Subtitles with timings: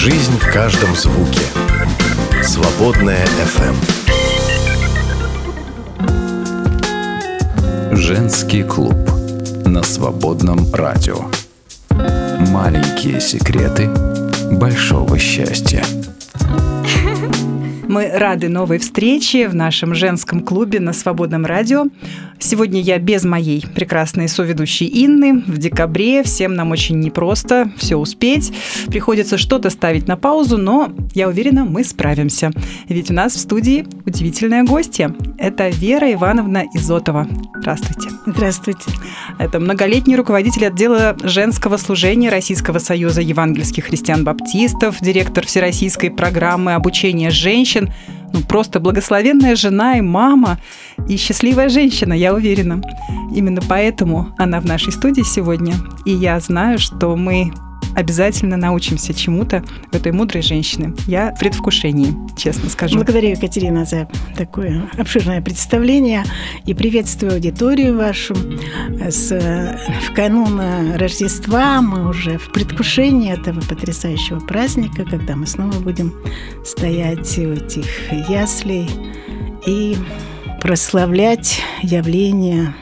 [0.00, 1.40] Жизнь в каждом звуке.
[2.44, 3.74] Свободная FM.
[7.96, 8.94] Женский клуб
[9.66, 11.16] на свободном радио.
[11.90, 13.90] Маленькие секреты
[14.52, 15.82] большого счастья.
[17.88, 21.86] Мы рады новой встрече в нашем женском клубе на Свободном радио.
[22.38, 25.42] Сегодня я без моей прекрасной соведущей Инны.
[25.46, 28.52] В декабре всем нам очень непросто все успеть.
[28.88, 32.50] Приходится что-то ставить на паузу, но я уверена, мы справимся.
[32.88, 35.14] Ведь у нас в студии удивительная гостья.
[35.38, 37.26] Это Вера Ивановна Изотова.
[37.56, 38.10] Здравствуйте.
[38.26, 38.90] Здравствуйте.
[39.38, 47.77] Это многолетний руководитель отдела женского служения Российского союза евангельских христиан-баптистов, директор Всероссийской программы обучения женщин
[47.78, 47.92] женщин.
[48.32, 50.58] Ну, просто благословенная жена и мама,
[51.08, 52.82] и счастливая женщина, я уверена.
[53.34, 55.74] Именно поэтому она в нашей студии сегодня.
[56.04, 57.52] И я знаю, что мы
[57.98, 60.94] обязательно научимся чему-то в этой мудрой женщине.
[61.08, 62.94] Я в предвкушении, честно скажу.
[62.94, 66.22] Благодарю, Екатерина, за такое обширное представление
[66.64, 68.36] и приветствую аудиторию вашу.
[69.00, 70.60] С, в канун
[70.94, 76.14] Рождества мы уже в предвкушении этого потрясающего праздника, когда мы снова будем
[76.64, 78.88] стоять у этих яслей
[79.66, 79.96] и
[80.60, 82.74] прославлять явление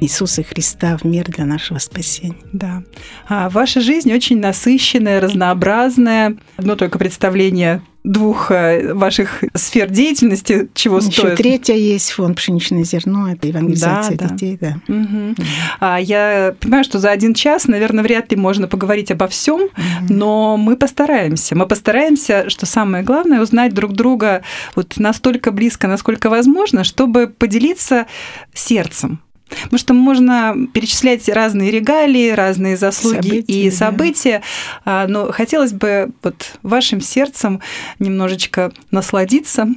[0.00, 2.36] Иисуса Христа в мир для нашего спасения.
[2.52, 2.82] Да.
[3.28, 6.36] А ваша жизнь очень насыщенная, разнообразная.
[6.56, 11.36] Одно только представление двух э, ваших сфер деятельности, чего Еще стоит.
[11.36, 14.58] третья есть фонд «Пшеничное зерно», это евангелизация да, детей.
[14.58, 14.76] Да.
[14.88, 15.34] Угу.
[15.80, 19.70] А я понимаю, что за один час, наверное, вряд ли можно поговорить обо всем, угу.
[20.08, 21.54] но мы постараемся.
[21.54, 24.42] Мы постараемся, что самое главное, узнать друг друга
[24.74, 28.06] вот настолько близко, насколько возможно, чтобы поделиться
[28.54, 29.20] сердцем
[29.62, 34.42] Потому что можно перечислять разные регалии, разные заслуги события, и события,
[34.84, 35.06] да.
[35.08, 37.60] но хотелось бы вот вашим сердцем
[37.98, 39.68] немножечко насладиться,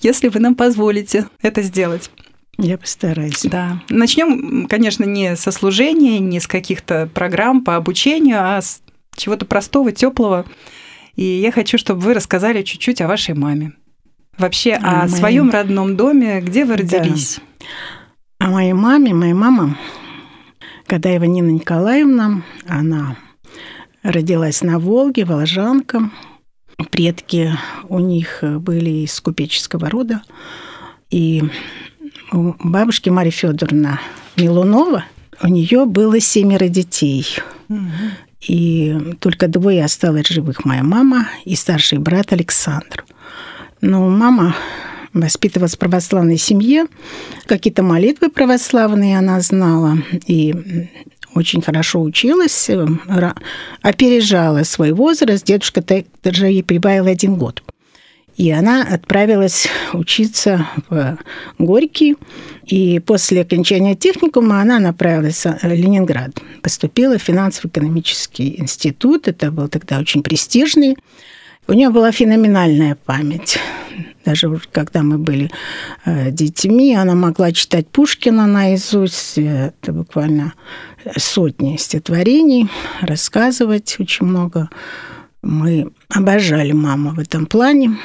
[0.00, 2.10] если вы нам позволите это сделать.
[2.58, 3.42] Я постараюсь.
[3.42, 3.82] Да.
[3.90, 8.80] Начнем, конечно, не со служения, не с каких-то программ по обучению, а с
[9.14, 10.46] чего-то простого, теплого.
[11.16, 13.72] И я хочу, чтобы вы рассказали чуть-чуть о вашей маме.
[14.38, 15.16] Вообще а, о моей...
[15.16, 17.40] своем родном доме, где вы родились.
[17.58, 17.66] Да.
[18.46, 19.76] О моей маме, моя мама,
[20.86, 23.16] Кадаева Нина Николаевна, она
[24.04, 26.10] родилась на Волге, волжанка.
[26.92, 27.50] Предки
[27.88, 30.22] у них были из купеческого рода.
[31.10, 31.42] И
[32.30, 33.98] у бабушки Марьи Федоровна
[34.36, 35.04] Милунова
[35.42, 37.26] у нее было семеро детей.
[38.46, 40.64] И только двое осталось живых.
[40.64, 43.04] Моя мама и старший брат Александр.
[43.80, 44.54] Но мама
[45.20, 46.86] воспитывалась в православной семье.
[47.46, 49.98] Какие-то молитвы православные она знала.
[50.26, 50.54] И
[51.34, 52.86] очень хорошо училась, э,
[53.82, 55.44] опережала свой возраст.
[55.44, 55.84] Дедушка
[56.22, 57.62] даже ей прибавил один год.
[58.36, 61.18] И она отправилась учиться в
[61.58, 62.16] Горький.
[62.66, 66.32] И после окончания техникума она направилась в Ленинград.
[66.62, 69.28] Поступила в финансово-экономический институт.
[69.28, 70.96] Это был тогда очень престижный.
[71.66, 73.58] У нее была феноменальная память.
[74.26, 75.50] Даже когда мы были
[76.04, 79.38] э, детьми, она могла читать Пушкина наизусть.
[79.38, 80.52] Это буквально
[81.16, 82.68] сотни стихотворений,
[83.00, 84.68] рассказывать очень много.
[85.42, 87.96] Мы обожали маму в этом плане.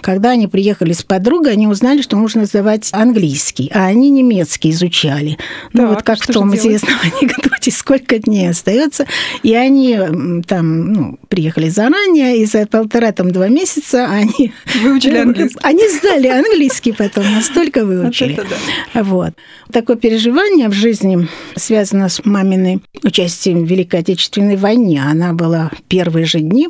[0.00, 5.38] Когда они приехали с подругой, они узнали, что нужно сдавать английский, а они немецкий изучали.
[5.72, 9.06] Ну, вот как в том известном анекдоте, сколько дней остается.
[9.42, 9.98] И они
[10.46, 14.52] там ну, приехали заранее, и за полтора-два месяца они...
[14.82, 15.60] Выучили английский.
[15.62, 18.34] Они сдали английский потом, настолько выучили.
[18.34, 18.46] Вот,
[18.94, 19.02] да.
[19.02, 19.34] вот.
[19.72, 25.02] Такое переживание в жизни связано с маминой участием в Великой Отечественной войне.
[25.02, 26.68] Она была первые же дни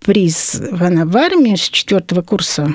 [0.00, 2.74] призвана в армию с четвертого курса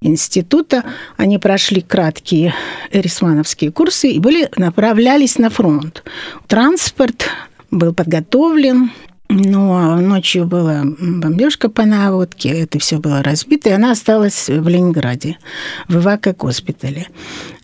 [0.00, 0.84] института.
[1.16, 2.54] Они прошли краткие
[2.92, 6.04] эрисмановские курсы и были, направлялись на фронт.
[6.46, 7.28] Транспорт
[7.70, 8.90] был подготовлен,
[9.28, 15.38] но ночью была бомбежка по наводке, это все было разбито, и она осталась в Ленинграде,
[15.88, 17.08] в Ивако-госпитале.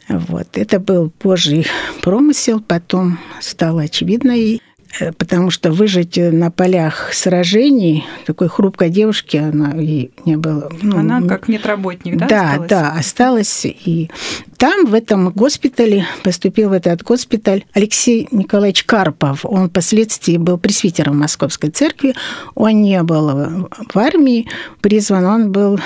[0.08, 0.48] Вот.
[0.54, 1.66] Это был Божий
[2.02, 4.69] промысел, потом стало очевидно Э,
[5.18, 10.70] потому что выжить на полях сражений такой хрупкой девушки она ей не было.
[10.82, 12.26] Ну, она как медработник, да?
[12.26, 12.68] Да, осталась?
[12.68, 13.64] да, осталась.
[13.64, 14.10] И
[14.56, 19.44] там, в этом госпитале, поступил в этот госпиталь Алексей Николаевич Карпов.
[19.44, 22.14] Он впоследствии был пресвитером Московской церкви.
[22.54, 24.48] Он не был в армии
[24.80, 25.78] призван, он был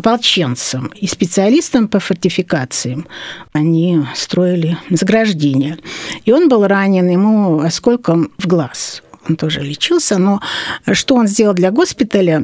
[0.00, 3.06] ополченцем и специалистом по фортификациям.
[3.52, 5.78] Они строили заграждение.
[6.24, 9.02] И он был ранен, ему осколком в глаз.
[9.28, 10.40] он тоже лечился, но
[10.92, 12.42] что он сделал для госпиталя,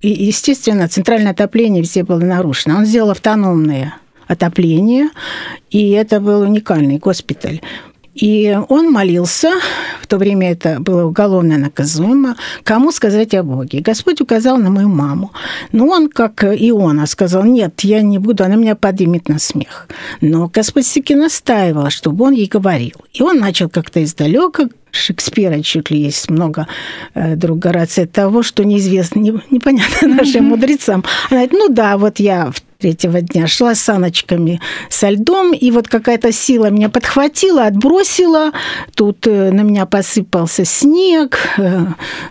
[0.00, 2.78] и, естественно, центральное отопление все было нарушено.
[2.78, 3.96] Он сделал автономное
[4.26, 5.10] отопление,
[5.70, 7.60] и это был уникальный госпиталь.
[8.20, 9.50] И он молился,
[10.02, 13.80] в то время это было уголовно наказуемо, кому сказать о Боге.
[13.80, 15.32] Господь указал на мою маму.
[15.72, 19.88] Но он, как Иона, сказал, нет, я не буду, она меня поднимет на смех.
[20.20, 22.96] Но Господь все-таки настаивал, чтобы он ей говорил.
[23.14, 26.66] И он начал как-то издалека Шекспира чуть ли есть много
[27.14, 31.04] э, друг Горация того, что неизвестно, не, непонятно нашим мудрецам.
[31.30, 35.70] Она говорит, ну да, вот я в третьего дня шла с саночками со льдом, и
[35.70, 38.52] вот какая-то сила меня подхватила, отбросила,
[38.94, 41.86] тут э, на меня посыпался снег, э,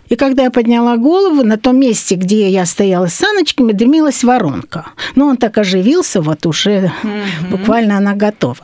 [0.09, 4.87] и когда я подняла голову, на том месте, где я стояла с саночками, дымилась воронка.
[5.15, 7.57] Но он так оживился, вот уже угу.
[7.57, 8.57] буквально она готова.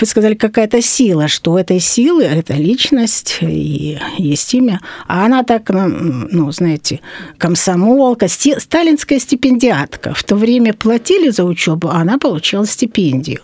[0.00, 5.42] Вы сказали, какая-то сила, что у этой силы, это личность и есть имя, а она
[5.42, 5.86] так, ну,
[6.30, 7.00] ну знаете,
[7.38, 13.40] комсомолка, сталинская стипендиатка, в то время платила платили за учебу, а она получила стипендию.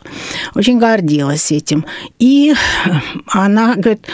[0.54, 1.84] Очень гордилась этим.
[2.18, 2.54] И
[3.26, 4.06] она говорит,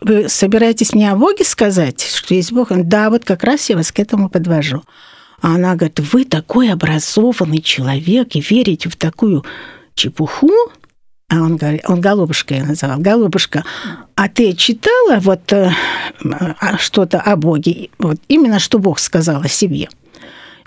[0.00, 2.68] вы собираетесь мне о Боге сказать, что есть Бог?
[2.70, 4.82] Да, вот как раз я вас к этому подвожу.
[5.40, 9.44] А она говорит, вы такой образованный человек и верите в такую
[9.94, 10.50] чепуху?
[11.30, 13.64] А он говорит, он голубушка я называл, голубушка,
[14.14, 15.70] а ты читала вот э,
[16.24, 19.88] а, что-то о Боге, вот именно что Бог сказал о себе?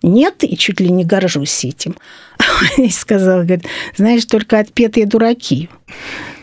[0.03, 1.95] Нет, и чуть ли не горжусь этим.
[2.77, 3.65] И сказал, говорит,
[3.98, 5.69] знаешь, только отпетые дураки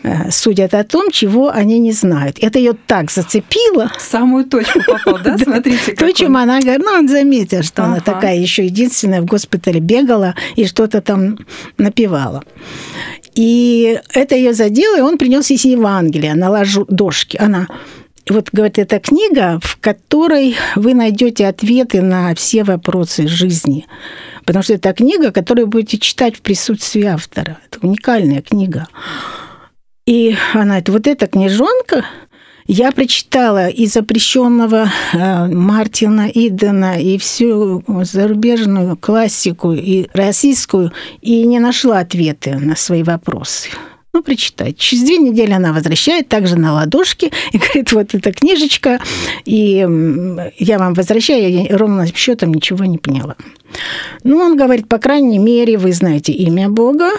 [0.03, 2.37] э, судят о том, чего они не знают.
[2.39, 3.91] Это ее так зацепило.
[3.97, 5.37] В самую точку попал, да?
[5.43, 9.81] Смотрите, То, чем она говорит, ну, он заметил, что она такая еще единственная в госпитале
[9.81, 11.37] бегала и что-то там
[11.77, 12.43] напевала.
[13.35, 17.37] И это ее задело, и он принес из Евангелия на ложу дошки.
[17.37, 17.67] Она
[18.29, 23.85] вот, говорит, это книга, в которой вы найдете ответы на все вопросы жизни.
[24.45, 27.59] Потому что это книга, которую будете читать в присутствии автора.
[27.69, 28.87] Это уникальная книга.
[30.05, 32.05] И она говорит, вот эта книжонка,
[32.71, 40.91] я прочитала и запрещенного э, Мартина Идена, и всю зарубежную классику, и российскую,
[41.21, 43.69] и не нашла ответы на свои вопросы.
[44.11, 44.77] Ну, прочитать.
[44.77, 48.99] Через две недели она возвращает также на ладошке и говорит, вот эта книжечка,
[49.45, 49.85] и
[50.57, 53.35] я вам возвращаю, я ровно счетом ничего не поняла.
[54.23, 57.11] Ну, он говорит, по крайней мере, вы знаете имя Бога,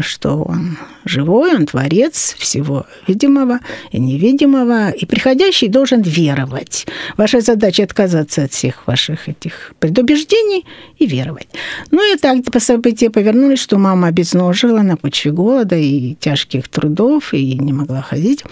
[0.00, 3.60] что Он живой, Он творец всего видимого
[3.92, 6.86] и невидимого, и приходящий должен веровать.
[7.16, 10.64] Ваша задача отказаться от всех ваших этих предубеждений
[10.98, 11.48] и веровать.
[11.90, 17.34] Ну и так по события повернулись, что мама обезножила на почве голода и тяжких трудов,
[17.34, 18.44] и не могла ходить.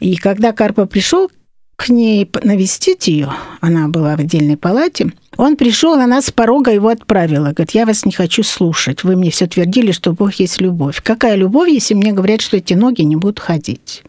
[0.00, 1.30] И когда Карпа пришел
[1.76, 3.30] к ней навестить ее,
[3.60, 7.52] она была в отдельной палате, он пришел, она с порога его отправила.
[7.52, 9.04] Говорит, я вас не хочу слушать.
[9.04, 11.02] Вы мне все твердили, что Бог есть любовь.
[11.02, 14.02] Какая любовь, если мне говорят, что эти ноги не будут ходить?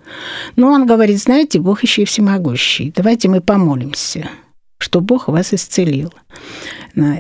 [0.55, 2.93] Но он говорит, знаете, Бог еще и всемогущий.
[2.95, 4.29] Давайте мы помолимся,
[4.77, 6.13] что Бог вас исцелил,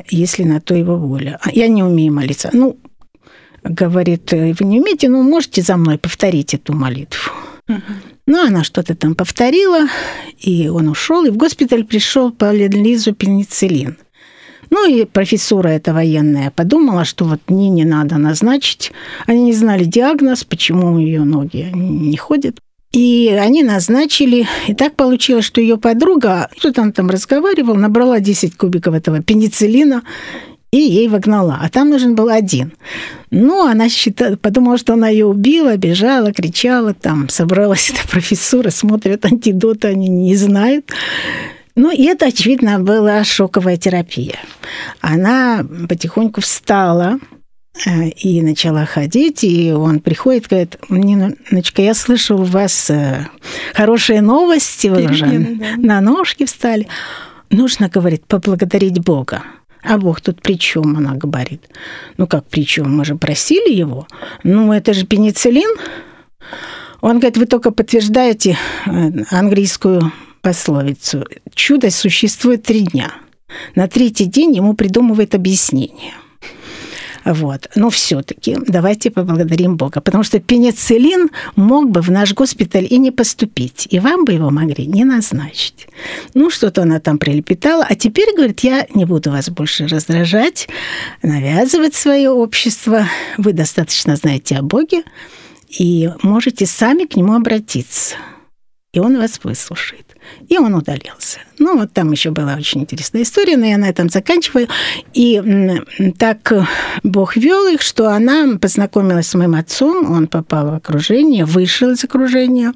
[0.09, 1.37] если на то его воля.
[1.41, 2.49] А я не умею молиться.
[2.53, 2.77] Ну,
[3.63, 7.31] говорит, вы не умеете, но можете за мной повторить эту молитву.
[8.25, 9.87] Ну, она что-то там повторила,
[10.39, 13.97] и он ушел, и в госпиталь пришел по Лизу пенициллин.
[14.69, 18.91] Ну и профессура эта военная подумала, что вот Нине надо назначить.
[19.25, 22.59] Они не знали диагноз, почему ее ноги не ходят.
[22.91, 28.93] И они назначили, и так получилось, что ее подруга, кто-то там разговаривал, набрала 10 кубиков
[28.93, 30.03] этого пенициллина
[30.71, 31.59] и ей вогнала.
[31.61, 32.73] А там нужен был один.
[33.31, 39.25] Ну, она считала, подумала, что она ее убила, бежала, кричала, там собралась эта профессура, смотрят
[39.25, 40.91] антидоты, они не знают.
[41.75, 44.39] Ну, и это, очевидно, была шоковая терапия.
[44.99, 47.19] Она потихоньку встала,
[47.85, 53.27] э, и начала ходить, и он приходит, говорит, Ниночка, я слышал у вас э,
[53.73, 55.65] хорошие новости, вы уже да.
[55.77, 56.87] на ножки встали.
[57.51, 59.43] Нужно, говорит, поблагодарить Бога.
[59.83, 61.69] А Бог тут при чем, она говорит.
[62.17, 62.95] Ну как при чем?
[62.95, 64.07] Мы же просили его.
[64.43, 65.77] Ну это же пенициллин.
[67.01, 71.25] Он говорит, вы только подтверждаете э, английскую пословицу.
[71.53, 73.13] Чудо существует три дня.
[73.75, 76.13] На третий день ему придумывает объяснение–
[77.25, 77.69] вот.
[77.75, 83.11] Но все-таки давайте поблагодарим Бога, потому что пенициллин мог бы в наш госпиталь и не
[83.11, 85.87] поступить, и вам бы его могли не назначить.
[86.33, 90.67] Ну, что-то она там прилепетала, а теперь, говорит, я не буду вас больше раздражать,
[91.23, 93.07] навязывать свое общество.
[93.37, 95.03] Вы достаточно знаете о Боге,
[95.69, 98.15] и можете сами к нему обратиться,
[98.93, 100.15] и он вас выслушает.
[100.49, 101.39] И он удалился.
[101.59, 104.67] Ну, вот там еще была очень интересная история, но я на этом заканчиваю.
[105.13, 105.41] И
[106.17, 106.53] так
[107.03, 112.03] Бог вел их, что она познакомилась с моим отцом, он попал в окружение, вышел из
[112.03, 112.73] окружения,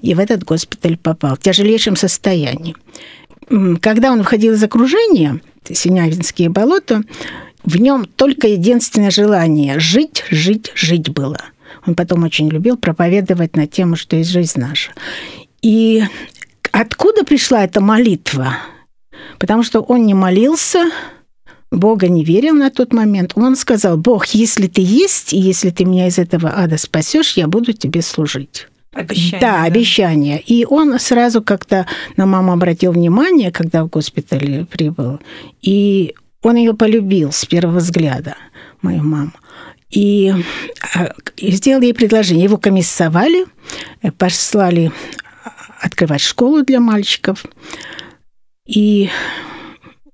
[0.00, 2.76] и в этот госпиталь попал в тяжелейшем состоянии.
[3.80, 5.40] Когда он выходил из окружения,
[5.70, 7.02] Синявинские болота,
[7.64, 11.40] в нем только единственное желание– жить, жить, жить было.
[11.86, 14.92] Он потом очень любил проповедовать на тему, что есть жизнь наша.
[15.62, 16.02] И
[16.72, 18.56] откуда пришла эта молитва?
[19.38, 20.90] Потому что он не молился,
[21.70, 23.32] Бога не верил на тот момент.
[23.34, 27.48] Он сказал, Бог, если ты есть, и если ты меня из этого ада спасешь, я
[27.48, 28.68] буду тебе служить.
[28.92, 29.40] Обещание.
[29.40, 30.40] Да, да, обещание.
[30.40, 31.86] И он сразу как-то
[32.18, 35.18] на маму обратил внимание, когда в госпитале прибыл.
[35.62, 38.36] И он ее полюбил с первого взгляда,
[38.82, 39.32] мою маму.
[39.90, 40.34] И
[40.94, 42.44] а, сделал ей предложение.
[42.44, 43.46] Его комиссовали,
[44.02, 44.92] э, послали
[45.82, 47.44] открывать школу для мальчиков.
[48.66, 49.10] И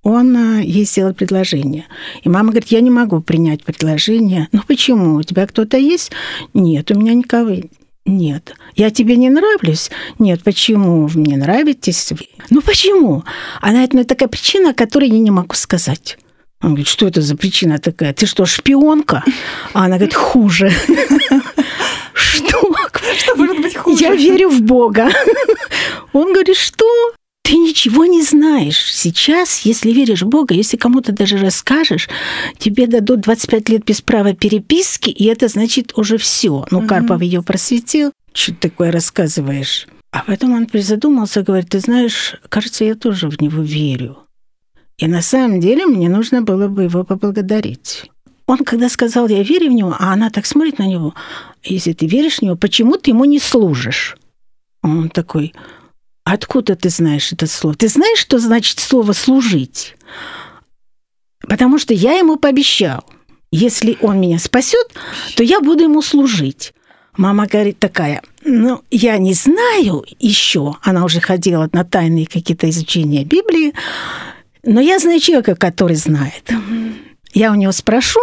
[0.03, 1.85] он э, ей сделал предложение.
[2.23, 4.49] И мама говорит, я не могу принять предложение.
[4.53, 5.17] Ну почему?
[5.17, 6.13] У тебя кто-то есть?
[6.55, 7.57] Нет, у меня никого
[8.07, 8.55] нет.
[8.75, 9.91] Я тебе не нравлюсь?
[10.19, 10.43] Нет.
[10.43, 12.11] Почему вы мне нравитесь?
[12.49, 13.25] Ну почему?
[13.61, 16.17] Она это ну, такая причина, которую я не могу сказать.
[16.63, 18.15] Он говорит, что это за причина такая?
[18.15, 19.23] Ты что, шпионка?
[19.75, 20.73] А она говорит, хуже.
[22.15, 22.58] Что?
[23.19, 24.05] Что может быть хуже?
[24.05, 25.11] Я верю в Бога.
[26.13, 26.87] Он говорит, что?
[27.43, 28.93] Ты ничего не знаешь.
[28.93, 32.09] Сейчас, если веришь в Бога, если кому-то даже расскажешь,
[32.59, 36.67] тебе дадут 25 лет без права переписки, и это значит уже все.
[36.71, 38.13] Ну, Карпов ее просветил.
[38.35, 39.87] Что ты такое рассказываешь?
[40.11, 44.19] А потом он призадумался, говорит, ты знаешь, кажется, я тоже в него верю.
[44.99, 48.11] И на самом деле мне нужно было бы его поблагодарить.
[48.47, 51.15] Он когда сказал, я верю в него, а она так смотрит на него,
[51.63, 54.17] если ты веришь в него, почему ты ему не служишь?
[54.83, 55.53] Он такой,
[56.31, 57.75] Откуда ты знаешь это слово?
[57.75, 59.97] Ты знаешь, что значит слово «служить»?
[61.41, 63.03] Потому что я ему пообещал,
[63.51, 64.87] если он меня спасет,
[65.37, 66.75] то я буду ему служить.
[67.17, 73.25] Мама говорит такая, ну, я не знаю еще, она уже ходила на тайные какие-то изучения
[73.25, 73.73] Библии,
[74.63, 76.53] но я знаю человека, который знает.
[77.33, 78.21] Я у него спрошу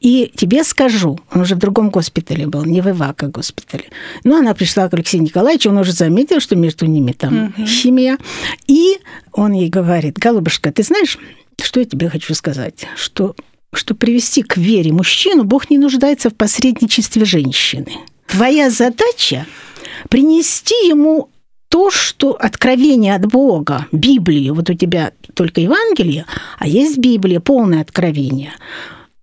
[0.00, 1.18] и тебе скажу.
[1.32, 3.84] Он уже в другом госпитале был, не в Ивака госпитале.
[4.24, 7.66] Но она пришла к Алексею Николаевичу, он уже заметил, что между ними там угу.
[7.66, 8.18] химия.
[8.66, 8.98] И
[9.32, 11.18] он ей говорит, голубушка, ты знаешь,
[11.60, 12.86] что я тебе хочу сказать?
[12.96, 13.34] Что,
[13.72, 17.92] что привести к вере мужчину, Бог не нуждается в посредничестве женщины.
[18.26, 19.46] Твоя задача
[20.08, 21.30] принести ему
[21.72, 26.26] то, что откровение от Бога, Библию, вот у тебя только Евангелие,
[26.58, 28.52] а есть Библия, полное откровение.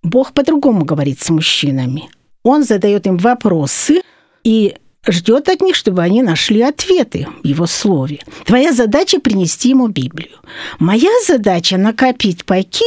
[0.02, 2.10] Бог по-другому говорит с мужчинами.
[2.42, 4.02] Он задает им вопросы
[4.42, 4.74] и
[5.06, 8.18] ждет от них, чтобы они нашли ответы в его слове.
[8.46, 10.36] Твоя задача принести ему Библию.
[10.80, 12.84] Моя задача накопить пайки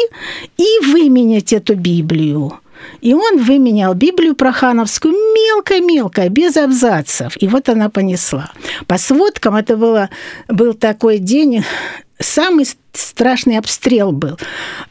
[0.57, 2.59] и выменять эту Библию
[3.01, 7.33] и он выменял Библию Прохановскую мелко-мелко, без абзацев.
[7.39, 8.51] И вот она понесла.
[8.87, 10.09] По сводкам это было,
[10.47, 11.63] был такой день,
[12.19, 14.37] самый страшный обстрел был.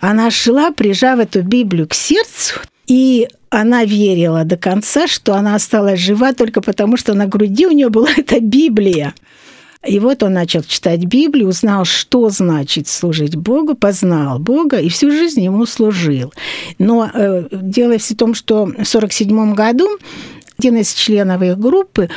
[0.00, 6.00] Она шла, прижав эту Библию к сердцу, и она верила до конца, что она осталась
[6.00, 9.14] жива только потому, что на груди у нее была эта Библия.
[9.86, 15.10] И вот он начал читать Библию, узнал, что значит служить Богу, познал Бога и всю
[15.10, 16.32] жизнь ему служил.
[16.78, 19.88] Но э, дело в том, что в 1947 году
[20.58, 22.08] один из членов их группы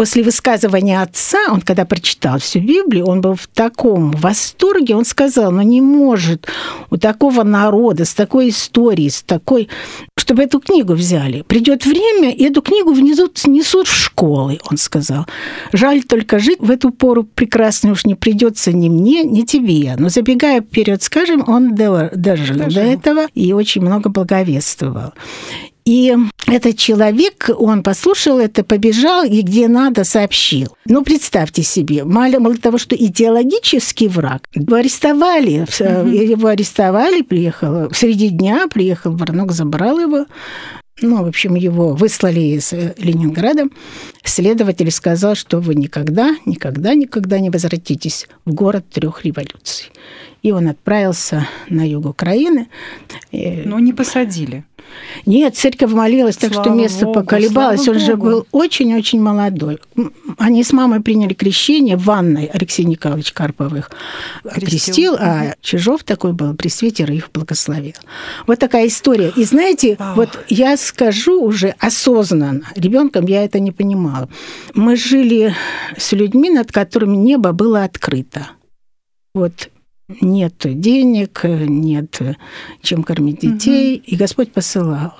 [0.00, 5.52] после высказывания отца, он когда прочитал всю Библию, он был в таком восторге, он сказал,
[5.52, 6.48] ну не может
[6.88, 9.68] у такого народа, с такой историей, с такой,
[10.16, 11.42] чтобы эту книгу взяли.
[11.42, 15.26] Придет время, и эту книгу внизу снесут в школы, он сказал.
[15.70, 19.96] Жаль только жить в эту пору прекрасно уж не придется ни мне, ни тебе.
[19.98, 25.12] Но забегая вперед, скажем, он дожил, дожил до этого и очень много благовествовал.
[25.84, 26.14] И
[26.46, 30.76] этот человек, он послушал это, побежал и где надо сообщил.
[30.86, 38.66] Ну, представьте себе, мало, того, что идеологический враг, арестовали, mm его арестовали, приехал среди дня,
[38.68, 40.26] приехал Варнок, забрал его,
[41.02, 43.64] ну, в общем, его выслали из э, Ленинграда.
[44.22, 49.90] Следователь сказал, что вы никогда, никогда, никогда не возвратитесь в город трех революций.
[50.42, 52.68] И он отправился на юг Украины.
[53.32, 54.64] Но не посадили.
[55.26, 57.86] Нет, церковь молилась, так Слава что место Богу, поколебалось.
[57.88, 58.30] Он же Богу.
[58.30, 59.78] был очень-очень молодой.
[60.38, 63.90] Они с мамой приняли крещение в ванной Алексей Николаевич Карповых.
[64.42, 64.68] Крестил.
[64.68, 67.94] Крестил, а Чижов такой был, пресвитер, их благословил.
[68.46, 69.32] Вот такая история.
[69.36, 70.16] И знаете, Вау.
[70.16, 74.28] вот я скажу уже осознанно, ребенком я это не понимала.
[74.74, 75.54] Мы жили
[75.96, 78.48] с людьми, над которыми небо было открыто.
[79.34, 79.70] Вот
[80.20, 82.20] нет денег, нет
[82.82, 85.14] чем кормить детей, и Господь посылал.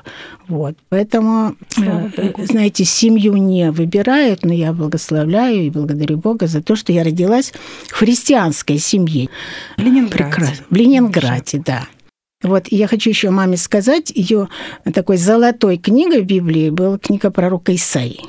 [0.48, 0.76] Вот.
[0.88, 6.74] Поэтому, Слава э, знаете, семью не выбирают, но я благословляю и благодарю Бога за то,
[6.74, 7.52] что я родилась
[7.86, 9.28] в христианской семье.
[9.76, 10.30] В Ленинграде.
[10.30, 10.64] Прекрасно.
[10.68, 11.86] В Ленинграде, да.
[12.42, 14.48] Вот, и я хочу еще маме сказать, ее
[14.94, 18.20] такой золотой книгой в Библии была книга пророка Исаии.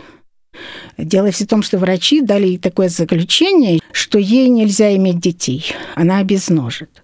[0.98, 5.66] Дело все в том, что врачи дали ей такое заключение, что ей нельзя иметь детей,
[5.96, 7.02] она обезножит.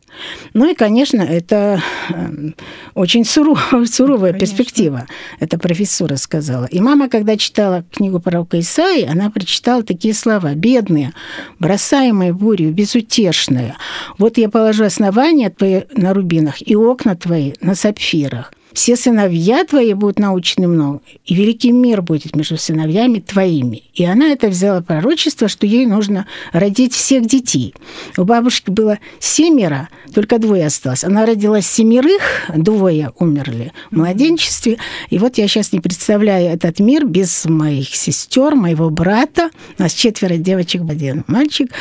[0.53, 2.51] Ну и, конечно, это э,
[2.95, 4.57] очень суровая, суровая Конечно.
[4.57, 5.05] перспектива.
[5.39, 6.65] Это профессора сказала.
[6.65, 10.53] И мама, когда читала книгу пророка Исаии, она прочитала такие слова.
[10.55, 11.13] «Бедные,
[11.59, 13.75] бросаемые бурью, безутешные.
[14.17, 18.51] Вот я положу основания твои на рубинах и окна твои на сапфирах.
[18.73, 23.83] Все сыновья твои будут научены много, и великий мир будет между сыновьями твоими.
[23.93, 27.73] И она это взяла пророчество, что ей нужно родить всех детей.
[28.17, 31.03] У бабушки было семеро, только двое осталось.
[31.03, 32.21] Она родила семерых,
[32.55, 34.77] двое умерли в младенчестве.
[35.09, 39.49] И вот я сейчас не представляю этот мир без моих сестер, моего брата.
[39.79, 41.71] У нас четверо девочек, один мальчик.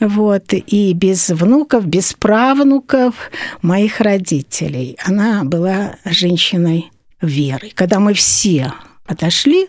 [0.00, 0.52] Вот.
[0.52, 3.14] И без внуков, без правнуков
[3.62, 4.96] моих родителей.
[5.04, 5.96] Она была
[6.30, 7.70] женщиной веры.
[7.74, 8.72] Когда мы все
[9.04, 9.66] отошли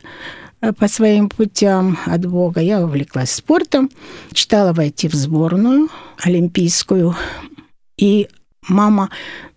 [0.62, 3.90] э, по своим путям от Бога, я увлеклась спортом,
[4.32, 5.90] читала войти в сборную
[6.24, 7.16] олимпийскую.
[7.98, 8.28] И
[8.68, 9.10] мама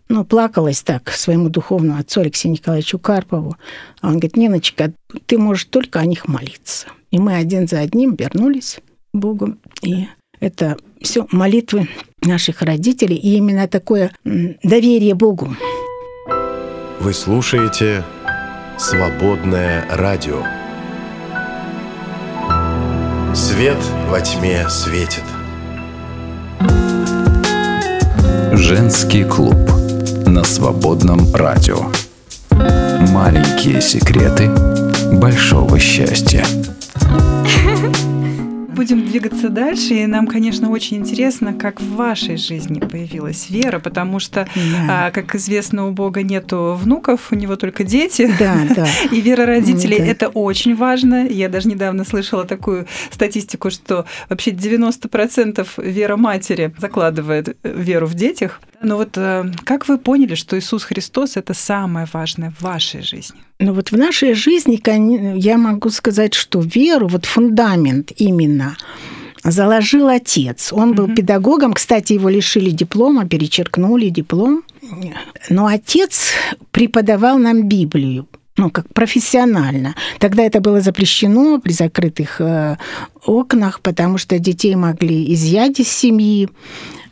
[0.09, 3.57] ну, плакалась так своему духовному отцу Алексею Николаевичу Карпову.
[4.03, 4.93] Он говорит, Ниночка,
[5.27, 6.87] ты можешь только о них молиться.
[7.11, 8.81] И мы один за одним вернулись
[9.13, 9.57] к Богу.
[9.83, 10.09] И
[10.41, 11.87] это все молитвы
[12.23, 13.17] наших родителей.
[13.17, 15.55] И именно такое доверие Богу.
[17.05, 18.03] Вы слушаете
[18.79, 20.43] «Свободное радио».
[23.35, 23.77] Свет
[24.09, 25.23] во тьме светит.
[28.55, 29.55] Женский клуб
[30.25, 31.91] на свободном радио.
[32.51, 34.49] Маленькие секреты
[35.13, 36.43] большого счастья.
[38.75, 44.19] Будем двигаться дальше, и нам, конечно, очень интересно, как в вашей жизни появилась вера, потому
[44.19, 45.07] что, Да.
[45.07, 48.33] а, как известно, у Бога нету внуков, у него только дети.
[48.39, 48.87] Да, да.
[49.13, 50.07] И вера родителей Да.
[50.07, 51.27] это очень важно.
[51.27, 58.15] Я даже недавно слышала такую статистику, что вообще 90% вера матери закладывает э, веру в
[58.15, 58.61] детях.
[58.83, 63.39] Но вот э, как вы поняли, что Иисус Христос это самое важное в вашей жизни?
[63.61, 64.81] Ну вот в нашей жизни
[65.39, 68.77] я могу сказать, что веру, вот фундамент именно
[69.45, 70.73] заложил отец.
[70.73, 71.15] Он был Мгм.
[71.15, 74.63] педагогом, кстати, его лишили диплома, перечеркнули диплом.
[75.51, 76.33] Но отец
[76.73, 79.97] преподавал нам Библию ну, как профессионально.
[80.21, 82.77] Тогда это было запрещено при закрытых э,
[83.27, 86.49] окнах, потому что детей могли изъять из семьи,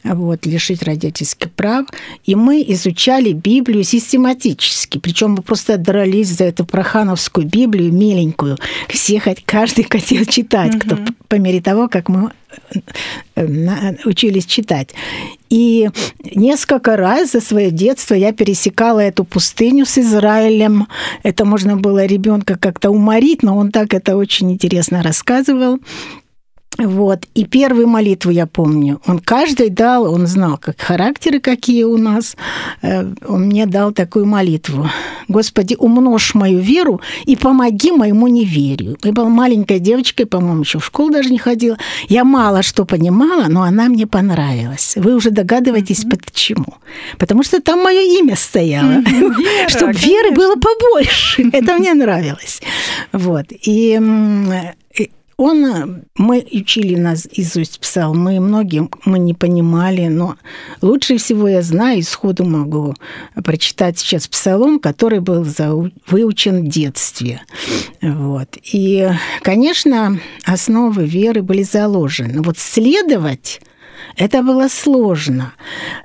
[0.05, 1.87] вот, лишить родительских прав.
[2.25, 4.99] И мы изучали Библию систематически.
[4.99, 8.57] Причем мы просто дрались за эту прохановскую Библию, миленькую.
[8.89, 12.33] Все, хоть- каждый хотел читать, кто по мере того, как мы
[13.35, 14.91] э, учились читать.
[15.49, 15.89] И
[16.35, 20.89] несколько раз за свое детство я пересекала эту пустыню с Израилем.
[21.23, 25.79] Это можно было ребенка как-то уморить, но он так это очень интересно рассказывал.
[26.79, 27.27] Вот.
[27.35, 29.01] И первую молитву я помню.
[29.07, 32.37] Он каждый дал, он знал, как характеры какие у нас.
[32.81, 34.89] Э, Он мне дал такую молитву.
[35.29, 38.97] Господи, умножь мою веру и помоги моему неверию.
[39.05, 41.77] Я была маленькой девочкой, по-моему, еще в школу даже не ходила.
[42.09, 44.95] Я мало что понимала, но она мне понравилась.
[44.97, 46.75] Вы уже догадываетесь, почему.
[47.19, 49.03] Потому что там мое имя стояло.
[49.69, 51.43] Чтобы веры было побольше.
[51.53, 52.63] Это мне нравилось.
[53.13, 53.47] Вот.
[53.51, 54.01] И
[54.99, 60.37] и он, мы учили нас изусть псалмы, многие мы не понимали, но
[60.81, 62.95] лучше всего я знаю, и сходу могу
[63.45, 67.43] прочитать сейчас псалом, который был зау- выучен в детстве.
[68.01, 68.57] Вот.
[68.73, 69.09] И,
[69.43, 72.43] конечно, основы веры были заложены.
[72.43, 73.61] Вот следовать
[74.17, 75.53] это было сложно.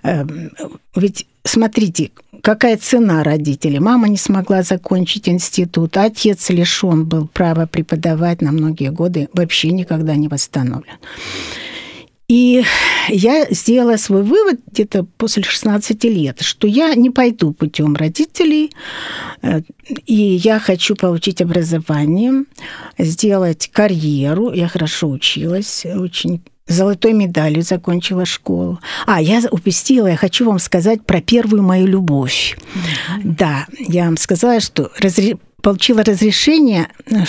[0.04, 0.52] Эм,
[0.96, 3.80] Ведь смотрите, какая цена родителей.
[3.80, 10.15] Мама не смогла закончить институт, отец лишен был права преподавать на многие годы, вообще никогда
[10.15, 10.98] не восстановлен.
[12.28, 12.63] И
[13.08, 18.72] я сделала свой вывод где-то после 16 лет, что я не пойду путем родителей,
[19.41, 19.62] э,
[20.06, 22.43] и я хочу получить образование,
[22.98, 24.52] сделать карьеру.
[24.52, 28.80] Я хорошо училась, очень золотой медалью закончила школу.
[29.06, 32.58] А, я упустила, я хочу вам сказать про первую мою любовь.
[32.58, 33.21] Mm-hmm.
[33.23, 37.24] Да, я вам сказала, что разре получила разрешение э,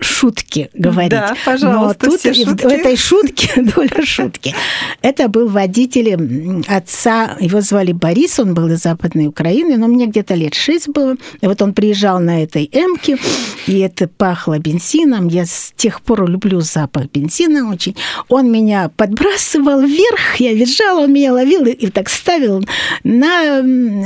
[0.00, 1.10] шутки говорить.
[1.10, 2.62] Да, пожалуйста, Но тут все шутки.
[2.62, 4.54] в этой шутке доля шутки.
[5.02, 10.34] Это был водитель отца, его звали Борис, он был из Западной Украины, но мне где-то
[10.34, 11.16] лет шесть было.
[11.40, 13.18] И вот он приезжал на этой эмке,
[13.66, 15.28] и это пахло бензином.
[15.28, 17.96] Я с тех пор люблю запах бензина очень.
[18.28, 22.64] Он меня подбрасывал вверх, я визжала, он меня ловил и, и так ставил
[23.04, 23.62] на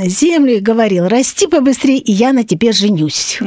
[0.07, 3.39] землю и говорил, расти побыстрее, и я на тебе женюсь.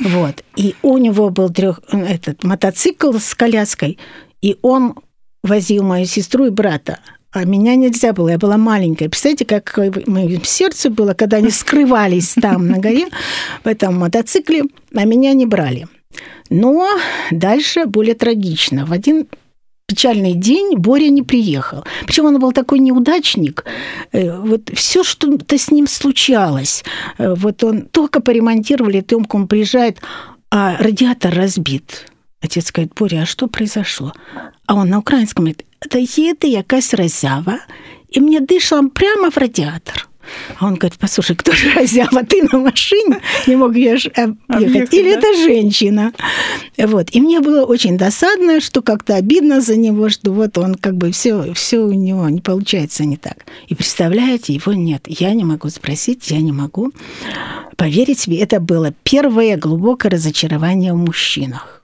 [0.00, 0.44] Вот.
[0.56, 3.98] И у него был трех, этот мотоцикл с коляской,
[4.40, 4.94] и он
[5.42, 6.98] возил мою сестру и брата.
[7.30, 9.08] А меня нельзя было, я была маленькая.
[9.08, 9.76] Представляете, как
[10.06, 13.08] моему сердце было, когда они скрывались там на горе
[13.62, 15.86] в этом мотоцикле, а меня не брали.
[16.48, 16.88] Но
[17.30, 18.86] дальше более трагично.
[18.86, 19.28] В один
[19.88, 21.84] печальный день Боря не приехал.
[22.06, 23.64] Причем он был такой неудачник.
[24.12, 26.84] Э, вот все что-то с ним случалось.
[27.18, 29.98] Э, вот он только поремонтировали, Тёмка, он приезжает,
[30.50, 32.06] а радиатор разбит.
[32.42, 34.12] Отец говорит, Боря, а что произошло?
[34.66, 37.58] А он на украинском говорит, это їде якась разява,
[38.08, 40.07] и мне дышал прямо в радиатор.
[40.58, 42.24] А он говорит, послушай, кто же разява?
[42.24, 44.12] Ты на машине не мог ехать?
[44.92, 45.18] Или да?
[45.18, 46.12] это женщина?
[46.76, 47.08] Вот.
[47.12, 51.12] И мне было очень досадно, что как-то обидно за него, что вот он как бы
[51.12, 53.46] все, все у него не получается не так.
[53.68, 55.04] И представляете, его нет.
[55.06, 56.92] Я не могу спросить, я не могу
[57.76, 58.38] поверить себе.
[58.38, 61.82] Это было первое глубокое разочарование в мужчинах.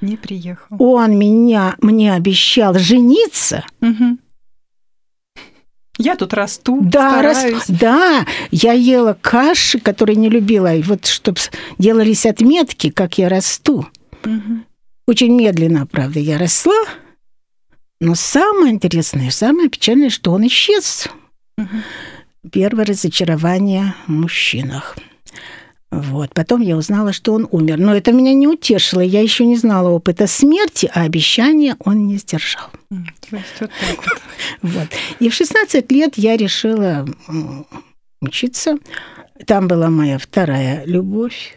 [0.00, 0.76] Не приехал.
[0.80, 3.64] Он меня, мне обещал жениться.
[3.80, 4.18] Угу.
[6.02, 7.54] Я тут расту, да, стараюсь.
[7.54, 11.38] Расту, да, я ела каши, которые не любила, и вот чтобы
[11.78, 13.86] делались отметки, как я расту.
[14.24, 14.64] Угу.
[15.06, 16.84] Очень медленно, правда, я росла,
[18.00, 21.06] но самое интересное, самое печальное, что он исчез.
[21.56, 22.48] Угу.
[22.50, 24.96] Первое разочарование в мужчинах.
[25.92, 26.32] Вот.
[26.32, 27.78] Потом я узнала, что он умер.
[27.78, 29.00] Но это меня не утешило.
[29.00, 32.70] Я еще не знала опыта смерти, а обещания он не сдержал.
[34.62, 34.88] Вот.
[35.20, 37.06] И в 16 лет я решила
[38.20, 38.78] учиться.
[39.46, 41.54] Там была моя вторая любовь.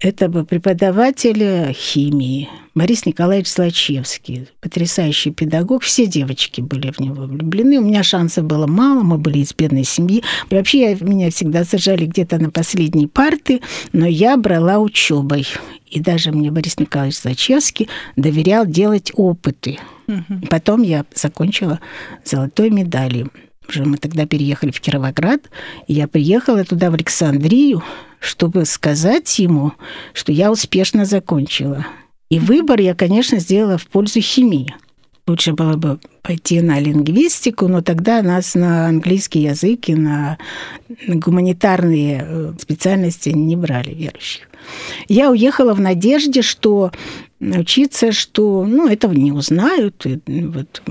[0.00, 5.82] Это был преподаватель химии Борис Николаевич Злачевский, потрясающий педагог.
[5.82, 7.78] Все девочки были в него влюблены.
[7.78, 10.22] У меня шансов было мало, мы были из бедной семьи.
[10.50, 13.60] Вообще меня всегда сажали где-то на последней парты,
[13.92, 15.46] но я брала учебой.
[15.90, 19.78] И даже мне Борис Николаевич Злачевский доверял делать опыты.
[20.08, 20.46] Угу.
[20.48, 21.78] Потом я закончила
[22.24, 23.30] золотой медалью.
[23.70, 25.48] Уже мы тогда переехали в Кировоград,
[25.86, 27.82] и я приехала туда, в Александрию,
[28.18, 29.72] чтобы сказать ему,
[30.12, 31.86] что я успешно закончила.
[32.30, 34.74] И выбор я, конечно, сделала в пользу химии.
[35.26, 40.38] Лучше было бы пойти на лингвистику, но тогда нас на английский язык и на
[41.06, 44.48] гуманитарные э, специальности не брали верующих.
[45.08, 46.90] Я уехала в надежде, что
[47.40, 50.04] учиться, что ну, этого не узнают.
[50.06, 50.82] И вот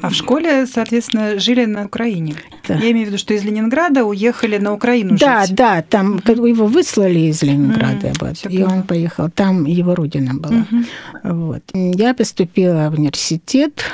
[0.00, 2.36] а в школе, соответственно, жили на Украине.
[2.66, 2.74] Да.
[2.74, 5.54] Я имею в виду, что из Ленинграда уехали на Украину да, жить.
[5.54, 6.48] Да, да, там mm-hmm.
[6.48, 8.16] его выслали из Ленинграда, mm-hmm.
[8.20, 9.30] вот, и он поехал.
[9.30, 10.66] Там его родина была.
[10.70, 11.32] Mm-hmm.
[11.32, 11.62] Вот.
[11.74, 13.84] Я поступила в университет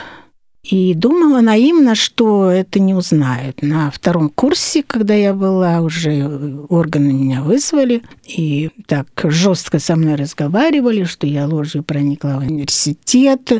[0.70, 3.60] и думала наивно, что это не узнают.
[3.60, 10.14] На втором курсе, когда я была, уже органы меня вызвали и так жестко со мной
[10.14, 13.52] разговаривали, что я ложью проникла в университет,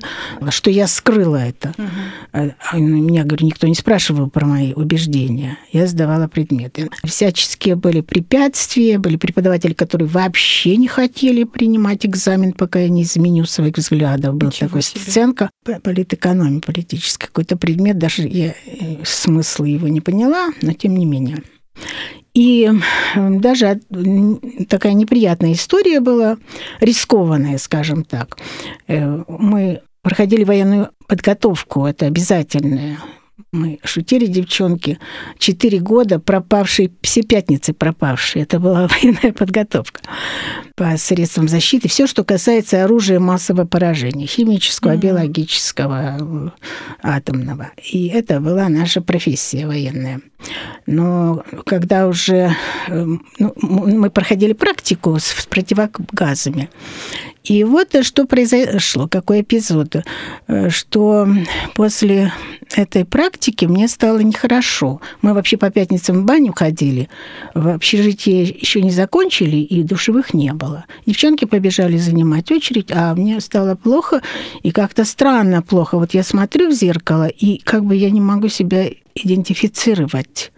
[0.50, 1.74] что я скрыла это.
[1.76, 2.52] Угу.
[2.72, 5.58] А меня, говорю, никто не спрашивал про мои убеждения.
[5.72, 6.88] Я сдавала предметы.
[7.04, 13.46] Всяческие были препятствия, были преподаватели, которые вообще не хотели принимать экзамен, пока я не изменю
[13.46, 14.36] своих взглядов.
[14.36, 15.00] Был Ничего такой себе.
[15.00, 15.50] сценка
[15.82, 21.06] политэкономии, политической политический какой-то предмет, даже я э, смысла его не поняла, но тем не
[21.06, 21.42] менее.
[22.34, 22.70] И
[23.14, 23.80] даже
[24.68, 26.36] такая неприятная история была,
[26.80, 28.38] рискованная, скажем так.
[28.86, 32.98] Э, мы проходили военную подготовку, это обязательное
[33.52, 34.98] мы шутили, девчонки,
[35.38, 38.42] четыре года пропавшие, все пятницы пропавшие.
[38.42, 40.00] Это была военная подготовка
[40.76, 41.88] по средствам защиты.
[41.88, 45.00] Все, что касается оружия массового поражения, химического, mm-hmm.
[45.00, 46.54] биологического,
[47.02, 47.70] атомного.
[47.92, 50.20] И это была наша профессия военная.
[50.86, 52.54] Но когда уже
[52.88, 56.70] эм, ну, мы проходили практику с противогазами,
[57.44, 59.96] и вот что произошло, какой эпизод,
[60.46, 61.26] э, что
[61.74, 62.32] после
[62.76, 65.00] этой практики мне стало нехорошо.
[65.22, 67.08] Мы вообще по пятницам в баню ходили,
[67.54, 70.84] в общежитие еще не закончили, и душевых не было.
[71.06, 74.22] Девчонки побежали занимать очередь, а мне стало плохо,
[74.62, 75.98] и как-то странно плохо.
[75.98, 80.52] Вот я смотрю в зеркало, и как бы я не могу себя идентифицировать.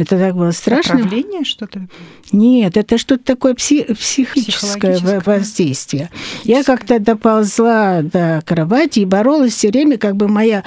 [0.00, 0.94] Это так было страшно.
[0.94, 1.86] Отравление что-то?
[2.32, 6.08] Нет, это что-то такое пси- психическое воздействие.
[6.42, 10.64] Я как-то доползла до кровати и боролась все время, как бы моя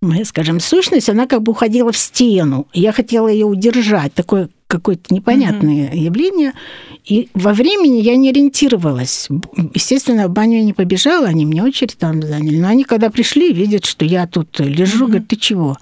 [0.00, 2.66] моя, скажем, сущность, она как бы уходила в стену.
[2.72, 4.14] Я хотела ее удержать.
[4.14, 5.96] Такое какое-то непонятное mm-hmm.
[5.96, 6.52] явление.
[7.04, 9.28] И во времени я не ориентировалась.
[9.74, 12.56] Естественно, в баню я не побежала, они мне очередь там заняли.
[12.56, 15.06] Но они, когда пришли, видят, что я тут лежу, mm-hmm.
[15.08, 15.76] говорят, ты чего?